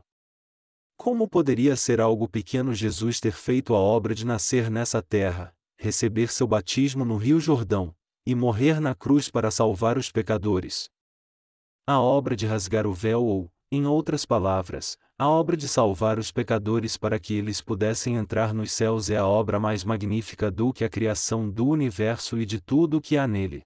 [0.95, 6.31] Como poderia ser algo pequeno Jesus ter feito a obra de nascer nessa terra, receber
[6.31, 7.91] seu batismo no Rio Jordão,
[8.23, 10.87] e morrer na cruz para salvar os pecadores?
[11.87, 16.31] A obra de rasgar o véu ou, em outras palavras, a obra de salvar os
[16.31, 20.83] pecadores para que eles pudessem entrar nos céus é a obra mais magnífica do que
[20.83, 23.63] a criação do universo e de tudo o que há nele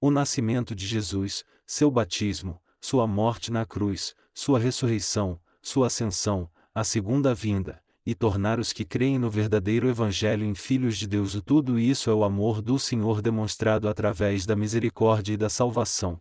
[0.00, 6.84] o nascimento de Jesus, seu batismo, sua morte na cruz, sua ressurreição, sua ascensão, a
[6.84, 11.40] segunda vinda, e tornar os que creem no verdadeiro Evangelho em filhos de Deus.
[11.44, 16.18] Tudo isso é o amor do Senhor demonstrado através da misericórdia e da salvação.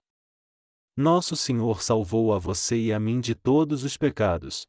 [1.00, 4.66] Nosso Senhor salvou a você e a mim de todos os pecados.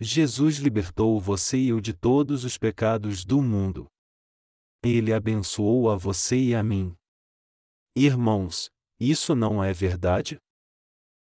[0.00, 3.88] Jesus libertou você e eu de todos os pecados do mundo.
[4.80, 6.94] Ele abençoou a você e a mim.
[7.96, 8.70] Irmãos,
[9.00, 10.38] isso não é verdade?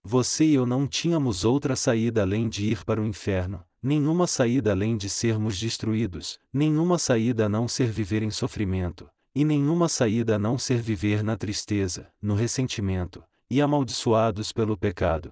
[0.01, 4.71] Você e eu não tínhamos outra saída além de ir para o inferno, nenhuma saída
[4.71, 10.37] além de sermos destruídos, nenhuma saída a não ser viver em sofrimento, e nenhuma saída
[10.37, 15.31] a não ser viver na tristeza, no ressentimento, e amaldiçoados pelo pecado.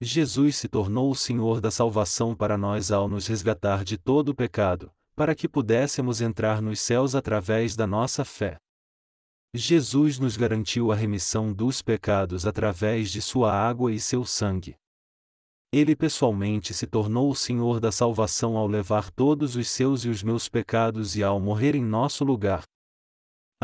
[0.00, 4.34] Jesus se tornou o Senhor da salvação para nós ao nos resgatar de todo o
[4.34, 8.56] pecado, para que pudéssemos entrar nos céus através da nossa fé.
[9.54, 14.74] Jesus nos garantiu a remissão dos pecados através de sua água e seu sangue.
[15.70, 20.22] Ele pessoalmente se tornou o Senhor da salvação ao levar todos os seus e os
[20.22, 22.64] meus pecados e ao morrer em nosso lugar.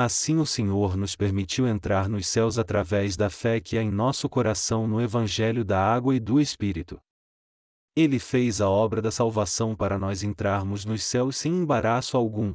[0.01, 4.29] Assim o Senhor nos permitiu entrar nos céus através da fé que há em nosso
[4.29, 7.01] coração no Evangelho da Água e do Espírito.
[7.97, 12.55] Ele fez a obra da salvação para nós entrarmos nos céus sem embaraço algum.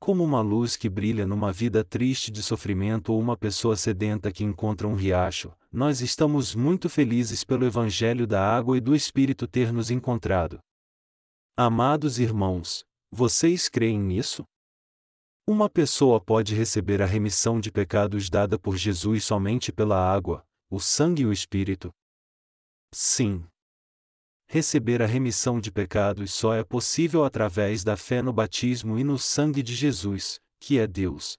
[0.00, 4.42] Como uma luz que brilha numa vida triste de sofrimento ou uma pessoa sedenta que
[4.42, 9.72] encontra um riacho, nós estamos muito felizes pelo Evangelho da Água e do Espírito ter
[9.72, 10.58] nos encontrado.
[11.56, 12.82] Amados irmãos,
[13.12, 14.42] vocês creem nisso?
[15.52, 20.80] Uma pessoa pode receber a remissão de pecados dada por Jesus somente pela água, o
[20.80, 21.92] sangue e o Espírito?
[22.90, 23.44] Sim.
[24.46, 29.18] Receber a remissão de pecados só é possível através da fé no batismo e no
[29.18, 31.36] sangue de Jesus, que é Deus.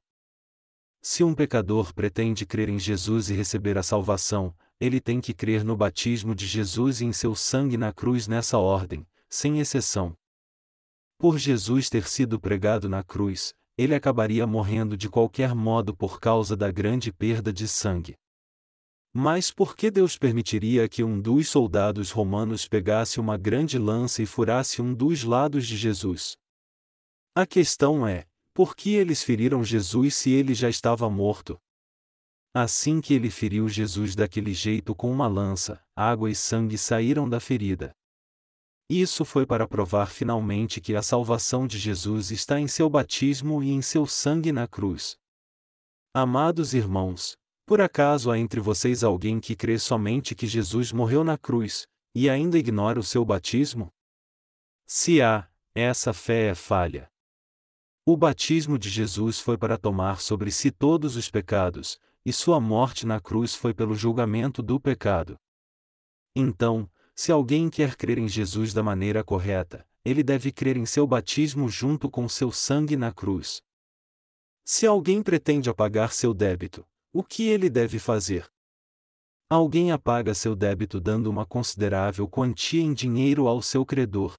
[1.01, 5.63] Se um pecador pretende crer em Jesus e receber a salvação, ele tem que crer
[5.63, 10.15] no batismo de Jesus e em seu sangue na cruz nessa ordem, sem exceção.
[11.17, 16.55] Por Jesus ter sido pregado na cruz, ele acabaria morrendo de qualquer modo por causa
[16.55, 18.15] da grande perda de sangue.
[19.15, 24.25] Mas por que Deus permitiria que um dos soldados romanos pegasse uma grande lança e
[24.25, 26.35] furasse um dos lados de Jesus?
[27.35, 31.59] A questão é: por que eles feriram Jesus se ele já estava morto?
[32.55, 37.39] Assim que ele feriu Jesus daquele jeito com uma lança, água e sangue saíram da
[37.39, 37.95] ferida.
[38.89, 43.71] Isso foi para provar finalmente que a salvação de Jesus está em seu batismo e
[43.71, 45.17] em seu sangue na cruz.
[46.13, 51.37] Amados irmãos, por acaso há entre vocês alguém que crê somente que Jesus morreu na
[51.37, 53.91] cruz, e ainda ignora o seu batismo?
[54.85, 57.09] Se há, essa fé é falha.
[58.05, 63.05] O batismo de Jesus foi para tomar sobre si todos os pecados, e sua morte
[63.05, 65.39] na cruz foi pelo julgamento do pecado.
[66.35, 71.07] Então, se alguém quer crer em Jesus da maneira correta, ele deve crer em seu
[71.07, 73.61] batismo junto com seu sangue na cruz.
[74.65, 78.49] Se alguém pretende apagar seu débito, o que ele deve fazer?
[79.49, 84.33] Alguém apaga seu débito dando uma considerável quantia em dinheiro ao seu credor.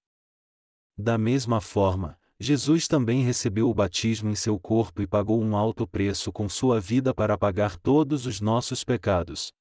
[0.98, 5.86] Da mesma forma, Jesus também recebeu o batismo em seu corpo e pagou um alto
[5.86, 9.52] preço com sua vida para pagar todos os nossos pecados.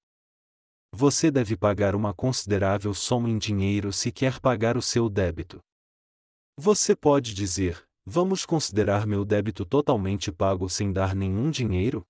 [0.96, 5.60] Você deve pagar uma considerável soma em dinheiro se quer pagar o seu débito.
[6.56, 12.06] Você pode dizer: Vamos considerar meu débito totalmente pago sem dar nenhum dinheiro?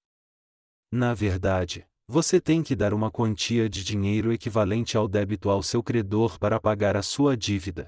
[0.92, 5.82] Na verdade, você tem que dar uma quantia de dinheiro equivalente ao débito ao seu
[5.82, 7.88] credor para pagar a sua dívida.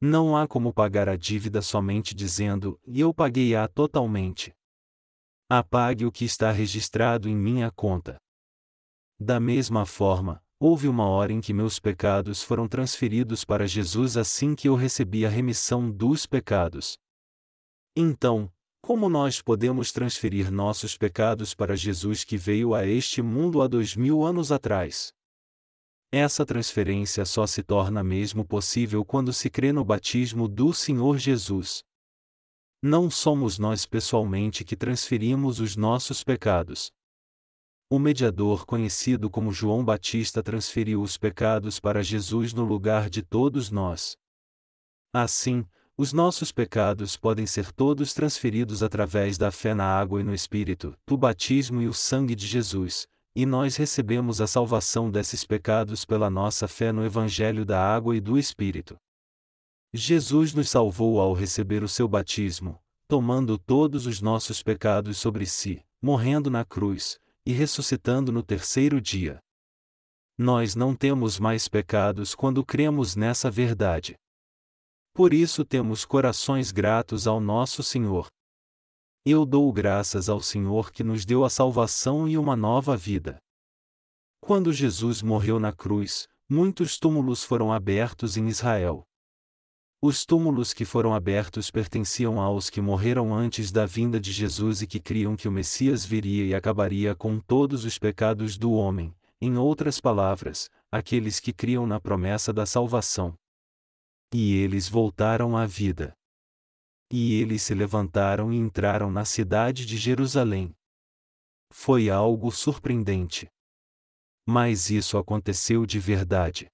[0.00, 4.52] Não há como pagar a dívida somente dizendo, eu paguei-a totalmente.
[5.50, 8.16] Apague o que está registrado em minha conta.
[9.20, 14.54] Da mesma forma, houve uma hora em que meus pecados foram transferidos para Jesus assim
[14.54, 16.96] que eu recebi a remissão dos pecados.
[17.96, 23.66] Então, como nós podemos transferir nossos pecados para Jesus que veio a este mundo há
[23.66, 25.12] dois mil anos atrás?
[26.12, 31.82] Essa transferência só se torna mesmo possível quando se crê no batismo do Senhor Jesus.
[32.80, 36.92] Não somos nós pessoalmente que transferimos os nossos pecados,
[37.90, 43.70] o mediador conhecido como João Batista transferiu os pecados para Jesus no lugar de todos
[43.70, 44.14] nós.
[45.10, 45.64] Assim,
[45.96, 50.94] os nossos pecados podem ser todos transferidos através da fé na água e no Espírito,
[51.06, 56.28] do batismo e o sangue de Jesus, e nós recebemos a salvação desses pecados pela
[56.28, 58.98] nossa fé no Evangelho da água e do Espírito.
[59.94, 62.78] Jesus nos salvou ao receber o seu batismo,
[63.08, 67.18] tomando todos os nossos pecados sobre si, morrendo na cruz,
[67.48, 69.40] e ressuscitando no terceiro dia.
[70.36, 74.16] Nós não temos mais pecados quando cremos nessa verdade.
[75.14, 78.26] Por isso temos corações gratos ao nosso Senhor.
[79.24, 83.38] Eu dou graças ao Senhor que nos deu a salvação e uma nova vida.
[84.42, 89.04] Quando Jesus morreu na cruz, muitos túmulos foram abertos em Israel.
[90.00, 94.86] Os túmulos que foram abertos pertenciam aos que morreram antes da vinda de Jesus e
[94.86, 99.56] que criam que o Messias viria e acabaria com todos os pecados do homem, em
[99.56, 103.34] outras palavras, aqueles que criam na promessa da salvação.
[104.32, 106.14] E eles voltaram à vida.
[107.10, 110.76] E eles se levantaram e entraram na cidade de Jerusalém.
[111.72, 113.48] Foi algo surpreendente.
[114.46, 116.68] Mas isso aconteceu de verdade.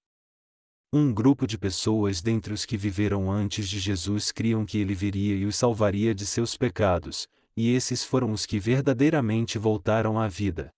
[0.97, 5.35] Um grupo de pessoas dentre os que viveram antes de Jesus criam que ele viria
[5.35, 10.71] e os salvaria de seus pecados, e esses foram os que verdadeiramente voltaram à vida.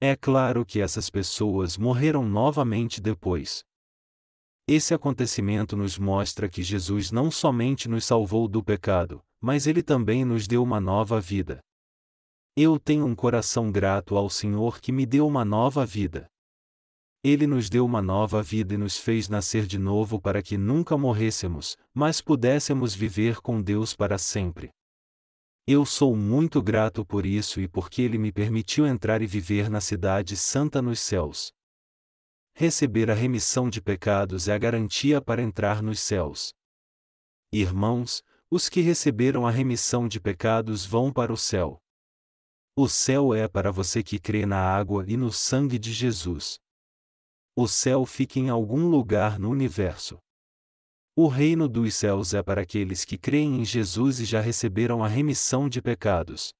[0.00, 3.62] É claro que essas pessoas morreram novamente depois.
[4.66, 10.24] Esse acontecimento nos mostra que Jesus não somente nos salvou do pecado, mas Ele também
[10.24, 11.60] nos deu uma nova vida.
[12.56, 16.30] Eu tenho um coração grato ao Senhor que me deu uma nova vida.
[17.22, 20.96] Ele nos deu uma nova vida e nos fez nascer de novo para que nunca
[20.96, 24.70] morrêssemos, mas pudéssemos viver com Deus para sempre.
[25.66, 29.80] Eu sou muito grato por isso e porque Ele me permitiu entrar e viver na
[29.80, 31.52] Cidade Santa nos céus.
[32.54, 36.54] Receber a remissão de pecados é a garantia para entrar nos céus.
[37.52, 41.82] Irmãos, os que receberam a remissão de pecados vão para o céu.
[42.76, 46.58] O céu é para você que crê na água e no sangue de Jesus.
[47.60, 50.16] O céu fica em algum lugar no universo.
[51.16, 55.08] O reino dos céus é para aqueles que creem em Jesus e já receberam a
[55.08, 56.54] remissão de pecados.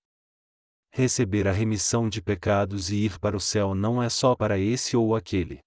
[0.91, 4.97] Receber a remissão de pecados e ir para o céu não é só para esse
[4.97, 5.61] ou aquele.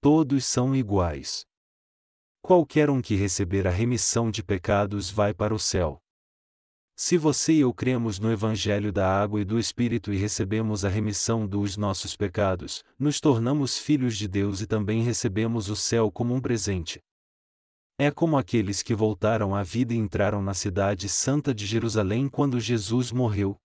[0.00, 1.44] Todos são iguais.
[2.42, 6.01] Qualquer um que receber a remissão de pecados vai para o céu.
[7.04, 10.88] Se você e eu cremos no Evangelho da Água e do Espírito e recebemos a
[10.88, 16.32] remissão dos nossos pecados, nos tornamos filhos de Deus e também recebemos o céu como
[16.32, 17.00] um presente.
[17.98, 22.60] É como aqueles que voltaram à vida e entraram na cidade santa de Jerusalém quando
[22.60, 23.56] Jesus morreu.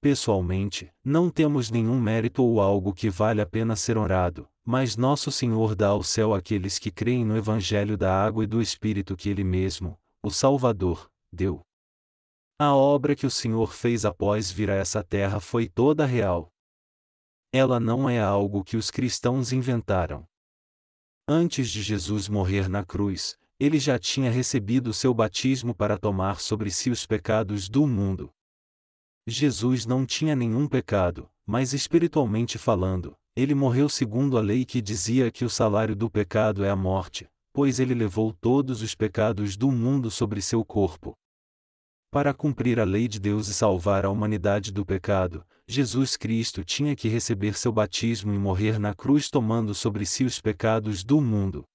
[0.00, 5.30] Pessoalmente, não temos nenhum mérito ou algo que vale a pena ser honrado, mas nosso
[5.30, 9.28] Senhor dá ao céu aqueles que creem no Evangelho da água e do Espírito que
[9.28, 11.67] Ele mesmo, o Salvador, deu.
[12.60, 16.52] A obra que o Senhor fez após vir a essa terra foi toda real.
[17.52, 20.26] Ela não é algo que os cristãos inventaram.
[21.28, 26.68] Antes de Jesus morrer na cruz, ele já tinha recebido seu batismo para tomar sobre
[26.72, 28.28] si os pecados do mundo.
[29.24, 35.30] Jesus não tinha nenhum pecado, mas espiritualmente falando, ele morreu segundo a lei que dizia
[35.30, 39.70] que o salário do pecado é a morte, pois ele levou todos os pecados do
[39.70, 41.16] mundo sobre seu corpo.
[42.10, 46.96] Para cumprir a lei de Deus e salvar a humanidade do pecado, Jesus Cristo tinha
[46.96, 51.66] que receber seu batismo e morrer na cruz tomando sobre si os pecados do mundo.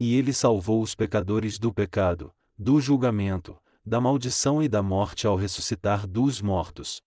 [0.00, 5.36] E ele salvou os pecadores do pecado, do julgamento, da maldição e da morte ao
[5.36, 7.00] ressuscitar dos mortos.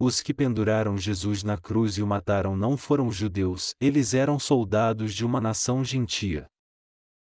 [0.00, 5.14] Os que penduraram Jesus na cruz e o mataram não foram judeus, eles eram soldados
[5.14, 6.50] de uma nação gentia.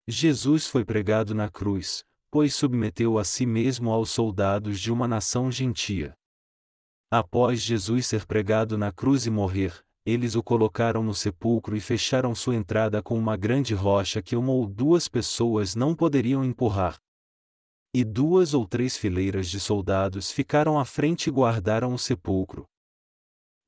[0.09, 5.51] Jesus foi pregado na cruz, pois submeteu a si mesmo aos soldados de uma nação
[5.51, 6.15] gentia.
[7.11, 12.35] Após Jesus ser pregado na cruz e morrer, eles o colocaram no sepulcro e fecharam
[12.35, 16.99] sua entrada com uma grande rocha que uma ou duas pessoas não poderiam empurrar.
[17.93, 22.65] E duas ou três fileiras de soldados ficaram à frente e guardaram o sepulcro.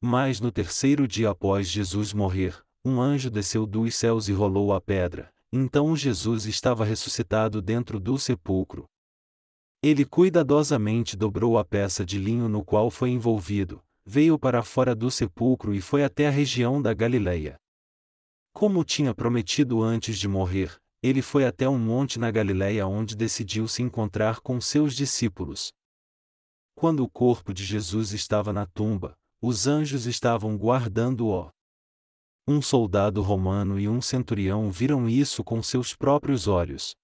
[0.00, 4.80] Mas no terceiro dia após Jesus morrer, um anjo desceu dos céus e rolou a
[4.80, 8.86] pedra, então Jesus estava ressuscitado dentro do sepulcro.
[9.82, 15.10] Ele cuidadosamente dobrou a peça de linho no qual foi envolvido, veio para fora do
[15.10, 17.56] sepulcro e foi até a região da Galileia.
[18.54, 23.66] Como tinha prometido antes de morrer, ele foi até um monte na Galiléia onde decidiu
[23.66, 25.72] se encontrar com seus discípulos.
[26.74, 31.50] Quando o corpo de Jesus estava na tumba, os anjos estavam guardando-o.
[32.46, 36.96] Um soldado romano e um centurião viram isso com seus próprios olhos.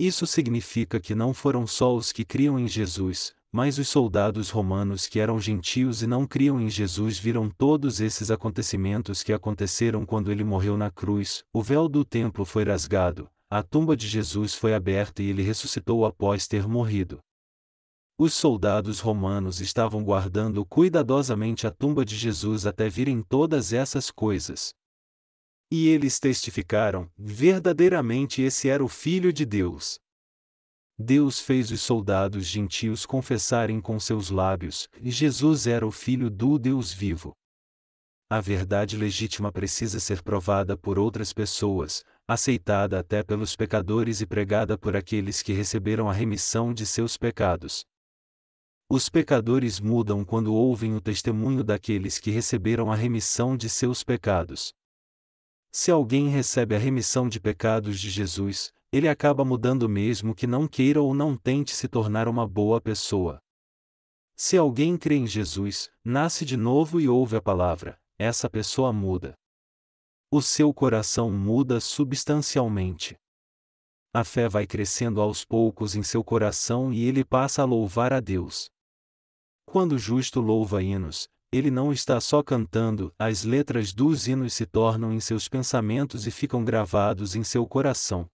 [0.00, 5.06] Isso significa que não foram só os que criam em Jesus, mas os soldados romanos
[5.06, 10.32] que eram gentios e não criam em Jesus viram todos esses acontecimentos que aconteceram quando
[10.32, 14.72] ele morreu na cruz, o véu do templo foi rasgado, a tumba de Jesus foi
[14.72, 17.18] aberta e ele ressuscitou após ter morrido.
[18.20, 24.74] Os soldados romanos estavam guardando cuidadosamente a tumba de Jesus até virem todas essas coisas.
[25.70, 30.00] E eles testificaram: verdadeiramente esse era o Filho de Deus.
[30.98, 36.92] Deus fez os soldados gentios confessarem com seus lábios, Jesus era o Filho do Deus
[36.92, 37.36] vivo.
[38.28, 44.76] A verdade legítima precisa ser provada por outras pessoas, aceitada até pelos pecadores e pregada
[44.76, 47.86] por aqueles que receberam a remissão de seus pecados.
[48.90, 54.72] Os pecadores mudam quando ouvem o testemunho daqueles que receberam a remissão de seus pecados.
[55.70, 60.66] Se alguém recebe a remissão de pecados de Jesus, ele acaba mudando mesmo que não
[60.66, 63.38] queira ou não tente se tornar uma boa pessoa.
[64.34, 69.34] Se alguém crê em Jesus, nasce de novo e ouve a palavra, essa pessoa muda.
[70.30, 73.18] O seu coração muda substancialmente.
[74.14, 78.20] A fé vai crescendo aos poucos em seu coração e ele passa a louvar a
[78.20, 78.70] Deus.
[79.70, 84.64] Quando o justo louva hinos, ele não está só cantando, as letras dos hinos se
[84.64, 88.26] tornam em seus pensamentos e ficam gravados em seu coração.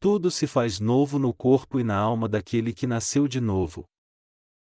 [0.00, 3.84] Tudo se faz novo no corpo e na alma daquele que nasceu de novo.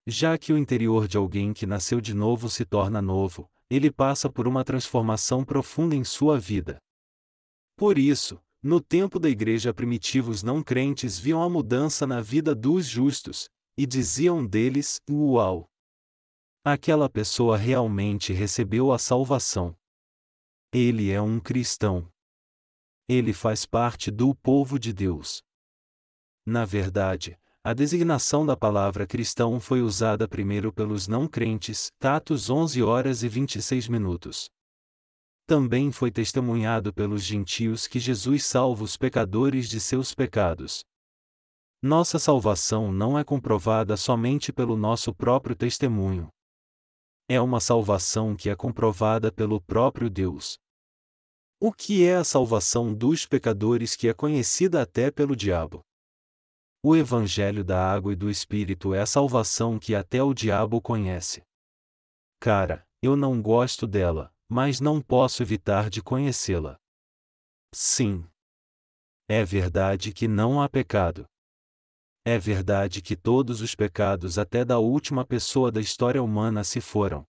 [0.06, 4.30] Já que o interior de alguém que nasceu de novo se torna novo, ele passa
[4.30, 6.78] por uma transformação profunda em sua vida.
[7.76, 12.54] Por isso, no tempo da igreja primitiva os não crentes viam a mudança na vida
[12.54, 15.70] dos justos, e diziam deles: Uau!
[16.64, 19.76] Aquela pessoa realmente recebeu a salvação.
[20.74, 22.12] Ele é um cristão.
[23.08, 25.44] Ele faz parte do povo de Deus.
[26.46, 32.84] Na verdade, a designação da palavra cristão foi usada primeiro pelos não crentes, Tatos 11
[32.84, 34.50] horas e 26 minutos.
[35.48, 40.84] Também foi testemunhado pelos gentios que Jesus salva os pecadores de seus pecados.
[41.88, 46.30] Nossa salvação não é comprovada somente pelo nosso próprio testemunho.
[47.30, 50.58] É uma salvação que é comprovada pelo próprio Deus.
[51.60, 55.82] O que é a salvação dos pecadores que é conhecida até pelo diabo?
[56.84, 61.44] O Evangelho da Água e do Espírito é a salvação que até o diabo conhece.
[62.40, 66.80] Cara, eu não gosto dela, mas não posso evitar de conhecê-la.
[67.72, 68.28] Sim.
[69.30, 71.28] É verdade que não há pecado.
[72.28, 77.24] É verdade que todos os pecados até da última pessoa da história humana se foram.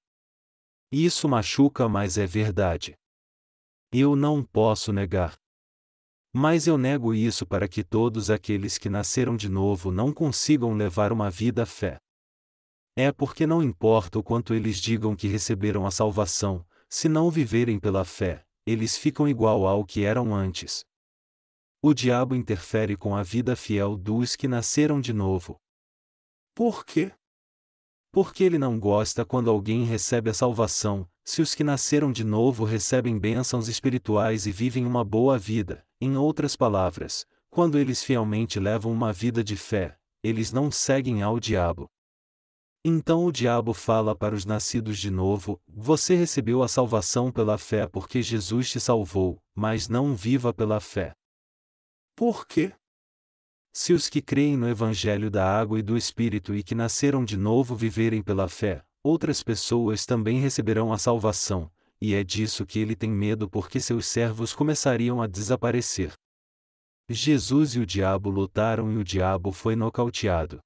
[0.90, 2.96] Isso machuca, mas é verdade.
[3.92, 5.36] Eu não posso negar.
[6.32, 11.12] Mas eu nego isso para que todos aqueles que nasceram de novo não consigam levar
[11.12, 11.98] uma vida à fé.
[12.96, 17.78] É porque não importa o quanto eles digam que receberam a salvação, se não viverem
[17.78, 20.86] pela fé, eles ficam igual ao que eram antes.
[21.82, 25.60] O diabo interfere com a vida fiel dos que nasceram de novo.
[26.54, 27.12] Por quê?
[28.10, 32.64] Porque ele não gosta quando alguém recebe a salvação, se os que nasceram de novo
[32.64, 38.92] recebem bênçãos espirituais e vivem uma boa vida, em outras palavras, quando eles fielmente levam
[38.92, 41.90] uma vida de fé, eles não seguem ao diabo.
[42.84, 47.86] Então o diabo fala para os nascidos de novo: Você recebeu a salvação pela fé
[47.86, 51.12] porque Jesus te salvou, mas não viva pela fé.
[52.16, 52.72] Por quê?
[53.74, 57.36] Se os que creem no Evangelho da água e do Espírito e que nasceram de
[57.36, 62.96] novo viverem pela fé, outras pessoas também receberão a salvação, e é disso que ele
[62.96, 66.14] tem medo porque seus servos começariam a desaparecer.
[67.10, 70.58] Jesus e o diabo lutaram e o diabo foi nocauteado.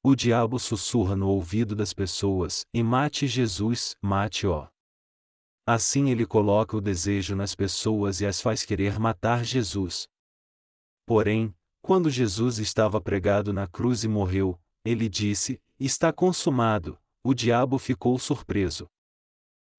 [0.00, 4.68] O diabo sussurra no ouvido das pessoas: e mate Jesus, mate-o.
[5.66, 10.06] Assim ele coloca o desejo nas pessoas e as faz querer matar Jesus.
[11.12, 16.98] Porém, quando Jesus estava pregado na cruz e morreu, ele disse: Está consumado.
[17.22, 18.86] O diabo ficou surpreso.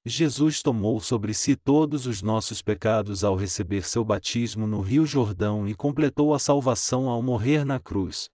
[0.06, 5.68] Jesus tomou sobre si todos os nossos pecados ao receber seu batismo no Rio Jordão
[5.68, 8.30] e completou a salvação ao morrer na cruz.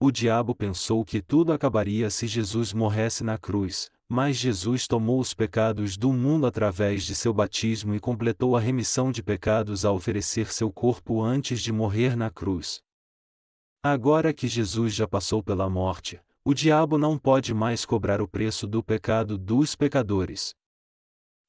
[0.00, 5.34] O diabo pensou que tudo acabaria se Jesus morresse na cruz, mas Jesus tomou os
[5.34, 10.52] pecados do mundo através de seu batismo e completou a remissão de pecados ao oferecer
[10.52, 12.80] seu corpo antes de morrer na cruz.
[13.82, 18.66] Agora que Jesus já passou pela morte, o diabo não pode mais cobrar o preço
[18.66, 20.54] do pecado dos pecadores.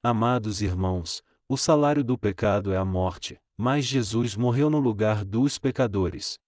[0.03, 5.59] Amados irmãos, o salário do pecado é a morte, mas Jesus morreu no lugar dos
[5.59, 6.39] pecadores.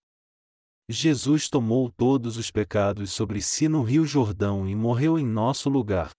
[0.92, 6.10] Jesus tomou todos os pecados sobre si no Rio Jordão e morreu em nosso lugar.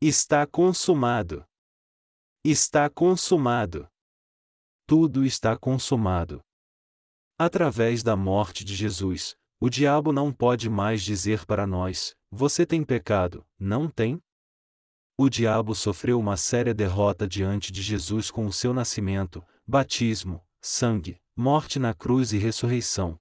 [0.00, 1.44] Está consumado.
[2.44, 3.88] Está consumado.
[4.86, 6.40] Tudo está consumado.
[7.36, 12.84] Através da morte de Jesus, o diabo não pode mais dizer para nós: Você tem
[12.84, 14.22] pecado, não tem?
[15.18, 21.20] O diabo sofreu uma séria derrota diante de Jesus com o seu nascimento, batismo, sangue,
[21.34, 23.18] morte na cruz e ressurreição.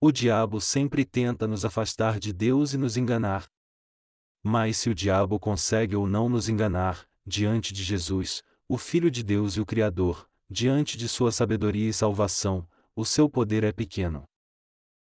[0.00, 3.50] O diabo sempre tenta nos afastar de Deus e nos enganar.
[4.44, 9.24] Mas se o diabo consegue ou não nos enganar, diante de Jesus, o Filho de
[9.24, 14.24] Deus e o Criador, diante de sua sabedoria e salvação, o seu poder é pequeno.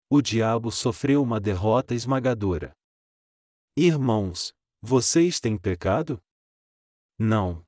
[0.08, 2.72] O diabo sofreu uma derrota esmagadora.
[3.76, 6.22] Irmãos, vocês têm pecado?
[7.18, 7.66] Não.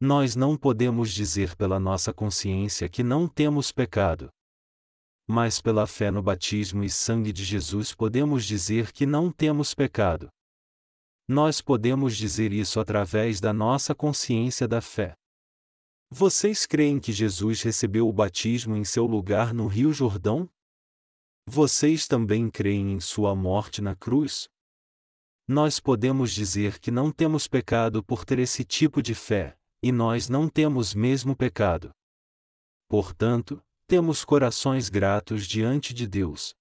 [0.00, 4.32] Nós não podemos dizer pela nossa consciência que não temos pecado.
[5.32, 10.28] Mas pela fé no batismo e sangue de Jesus podemos dizer que não temos pecado.
[11.26, 15.14] Nós podemos dizer isso através da nossa consciência da fé.
[16.10, 20.46] Vocês creem que Jesus recebeu o batismo em seu lugar no Rio Jordão?
[21.48, 24.50] Vocês também creem em sua morte na cruz?
[25.48, 30.28] nós podemos dizer que não temos pecado por ter esse tipo de fé, e nós
[30.28, 31.90] não temos mesmo pecado.
[32.88, 33.62] Portanto,
[33.92, 36.54] temos corações gratos diante de Deus.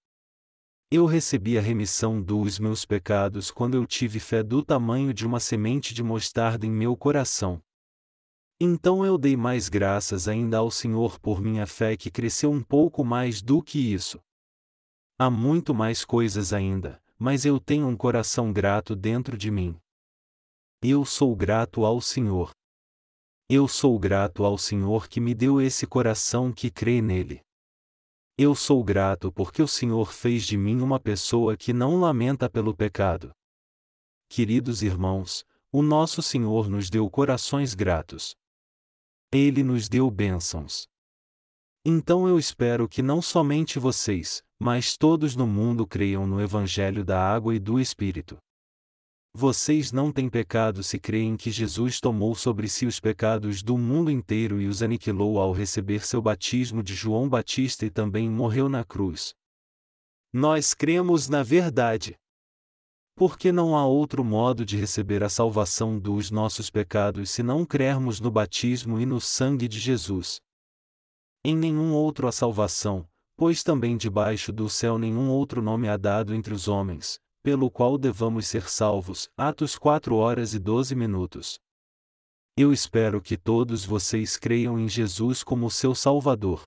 [0.92, 5.40] Eu recebi a remissão dos meus pecados quando eu tive fé do tamanho de uma
[5.40, 7.64] semente de mostarda em meu coração.
[8.60, 13.02] Então eu dei mais graças ainda ao Senhor por minha fé que cresceu um pouco
[13.02, 14.20] mais do que isso.
[15.18, 19.80] Há muito mais coisas ainda, mas eu tenho um coração grato dentro de mim.
[20.84, 22.52] Eu sou grato ao Senhor.
[23.54, 27.42] Eu sou grato ao Senhor que me deu esse coração que crê nele.
[28.38, 32.74] Eu sou grato porque o Senhor fez de mim uma pessoa que não lamenta pelo
[32.74, 33.34] pecado.
[34.30, 38.34] Queridos irmãos, o nosso Senhor nos deu corações gratos.
[39.34, 40.88] Ele nos deu bênçãos.
[41.84, 47.22] Então eu espero que não somente vocês, mas todos no mundo creiam no Evangelho da
[47.22, 48.38] Água e do Espírito.
[49.34, 54.12] Vocês não têm pecado se creem que Jesus tomou sobre si os pecados do mundo
[54.12, 58.84] inteiro e os aniquilou ao receber seu batismo de João Batista e também morreu na
[58.84, 59.34] cruz.
[60.34, 62.18] Nós cremos na verdade.
[63.16, 68.20] Porque não há outro modo de receber a salvação dos nossos pecados se não crermos
[68.20, 70.42] no batismo e no sangue de Jesus.
[71.44, 73.08] Em nenhum outro há salvação,
[73.38, 77.98] pois também debaixo do céu nenhum outro nome há dado entre os homens, pelo qual
[77.98, 79.30] devamos ser salvos.
[79.36, 81.60] Atos 4 horas e 12 minutos.
[82.56, 86.64] Eu espero que todos vocês creiam em Jesus como seu Salvador.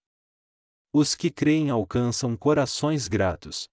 [0.92, 3.68] Os que creem alcançam corações gratos.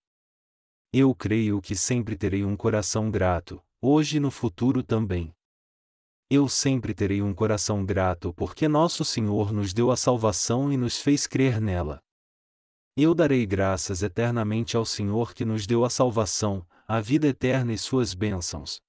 [0.94, 5.34] Eu creio que sempre terei um coração grato, hoje e no futuro também.
[6.30, 11.00] Eu sempre terei um coração grato porque nosso Senhor nos deu a salvação e nos
[11.00, 12.02] fez crer nela.
[12.98, 17.78] Eu darei graças eternamente ao Senhor que nos deu a salvação, a vida eterna e
[17.78, 18.82] suas bênçãos.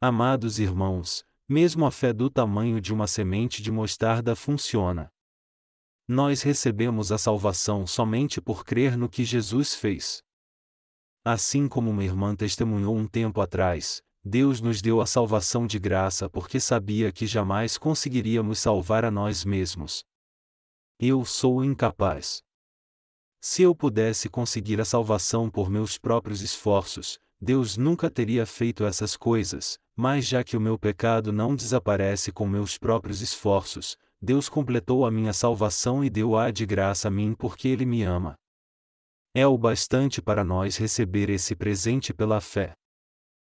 [0.00, 5.08] Amados irmãos, mesmo a fé do tamanho de uma semente de mostarda funciona.
[6.08, 10.20] Nós recebemos a salvação somente por crer no que Jesus fez.
[11.24, 16.28] Assim como uma irmã testemunhou um tempo atrás, Deus nos deu a salvação de graça
[16.28, 20.04] porque sabia que jamais conseguiríamos salvar a nós mesmos.
[20.98, 22.42] Eu sou incapaz.
[23.44, 29.18] Se eu pudesse conseguir a salvação por meus próprios esforços, Deus nunca teria feito essas
[29.18, 35.04] coisas, mas já que o meu pecado não desaparece com meus próprios esforços, Deus completou
[35.04, 38.34] a minha salvação e deu-a de graça a mim porque Ele me ama
[39.34, 42.72] é o bastante para nós receber esse presente pela fé.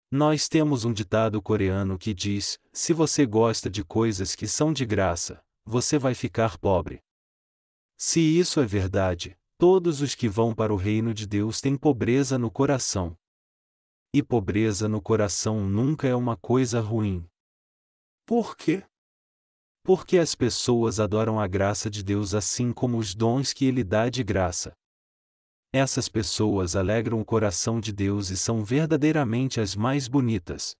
[0.08, 4.86] Nós temos um ditado coreano que diz: se você gosta de coisas que são de
[4.86, 7.00] graça, você vai ficar pobre.
[7.96, 12.38] Se isso é verdade, todos os que vão para o reino de Deus têm pobreza
[12.38, 13.16] no coração.
[14.12, 17.26] E pobreza no coração nunca é uma coisa ruim.
[18.26, 18.84] Por quê?
[19.82, 24.08] Porque as pessoas adoram a graça de Deus assim como os dons que Ele dá
[24.08, 24.72] de graça.
[25.72, 30.76] Essas pessoas alegram o coração de Deus e são verdadeiramente as mais bonitas.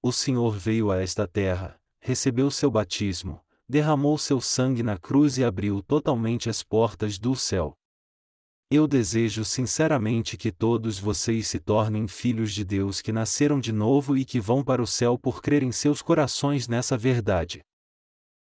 [0.00, 5.44] O Senhor veio a esta terra, recebeu seu batismo, derramou seu sangue na cruz e
[5.44, 7.74] abriu totalmente as portas do céu.
[8.70, 14.16] Eu desejo sinceramente que todos vocês se tornem filhos de Deus que nasceram de novo
[14.16, 17.60] e que vão para o céu por crer em seus corações nessa verdade.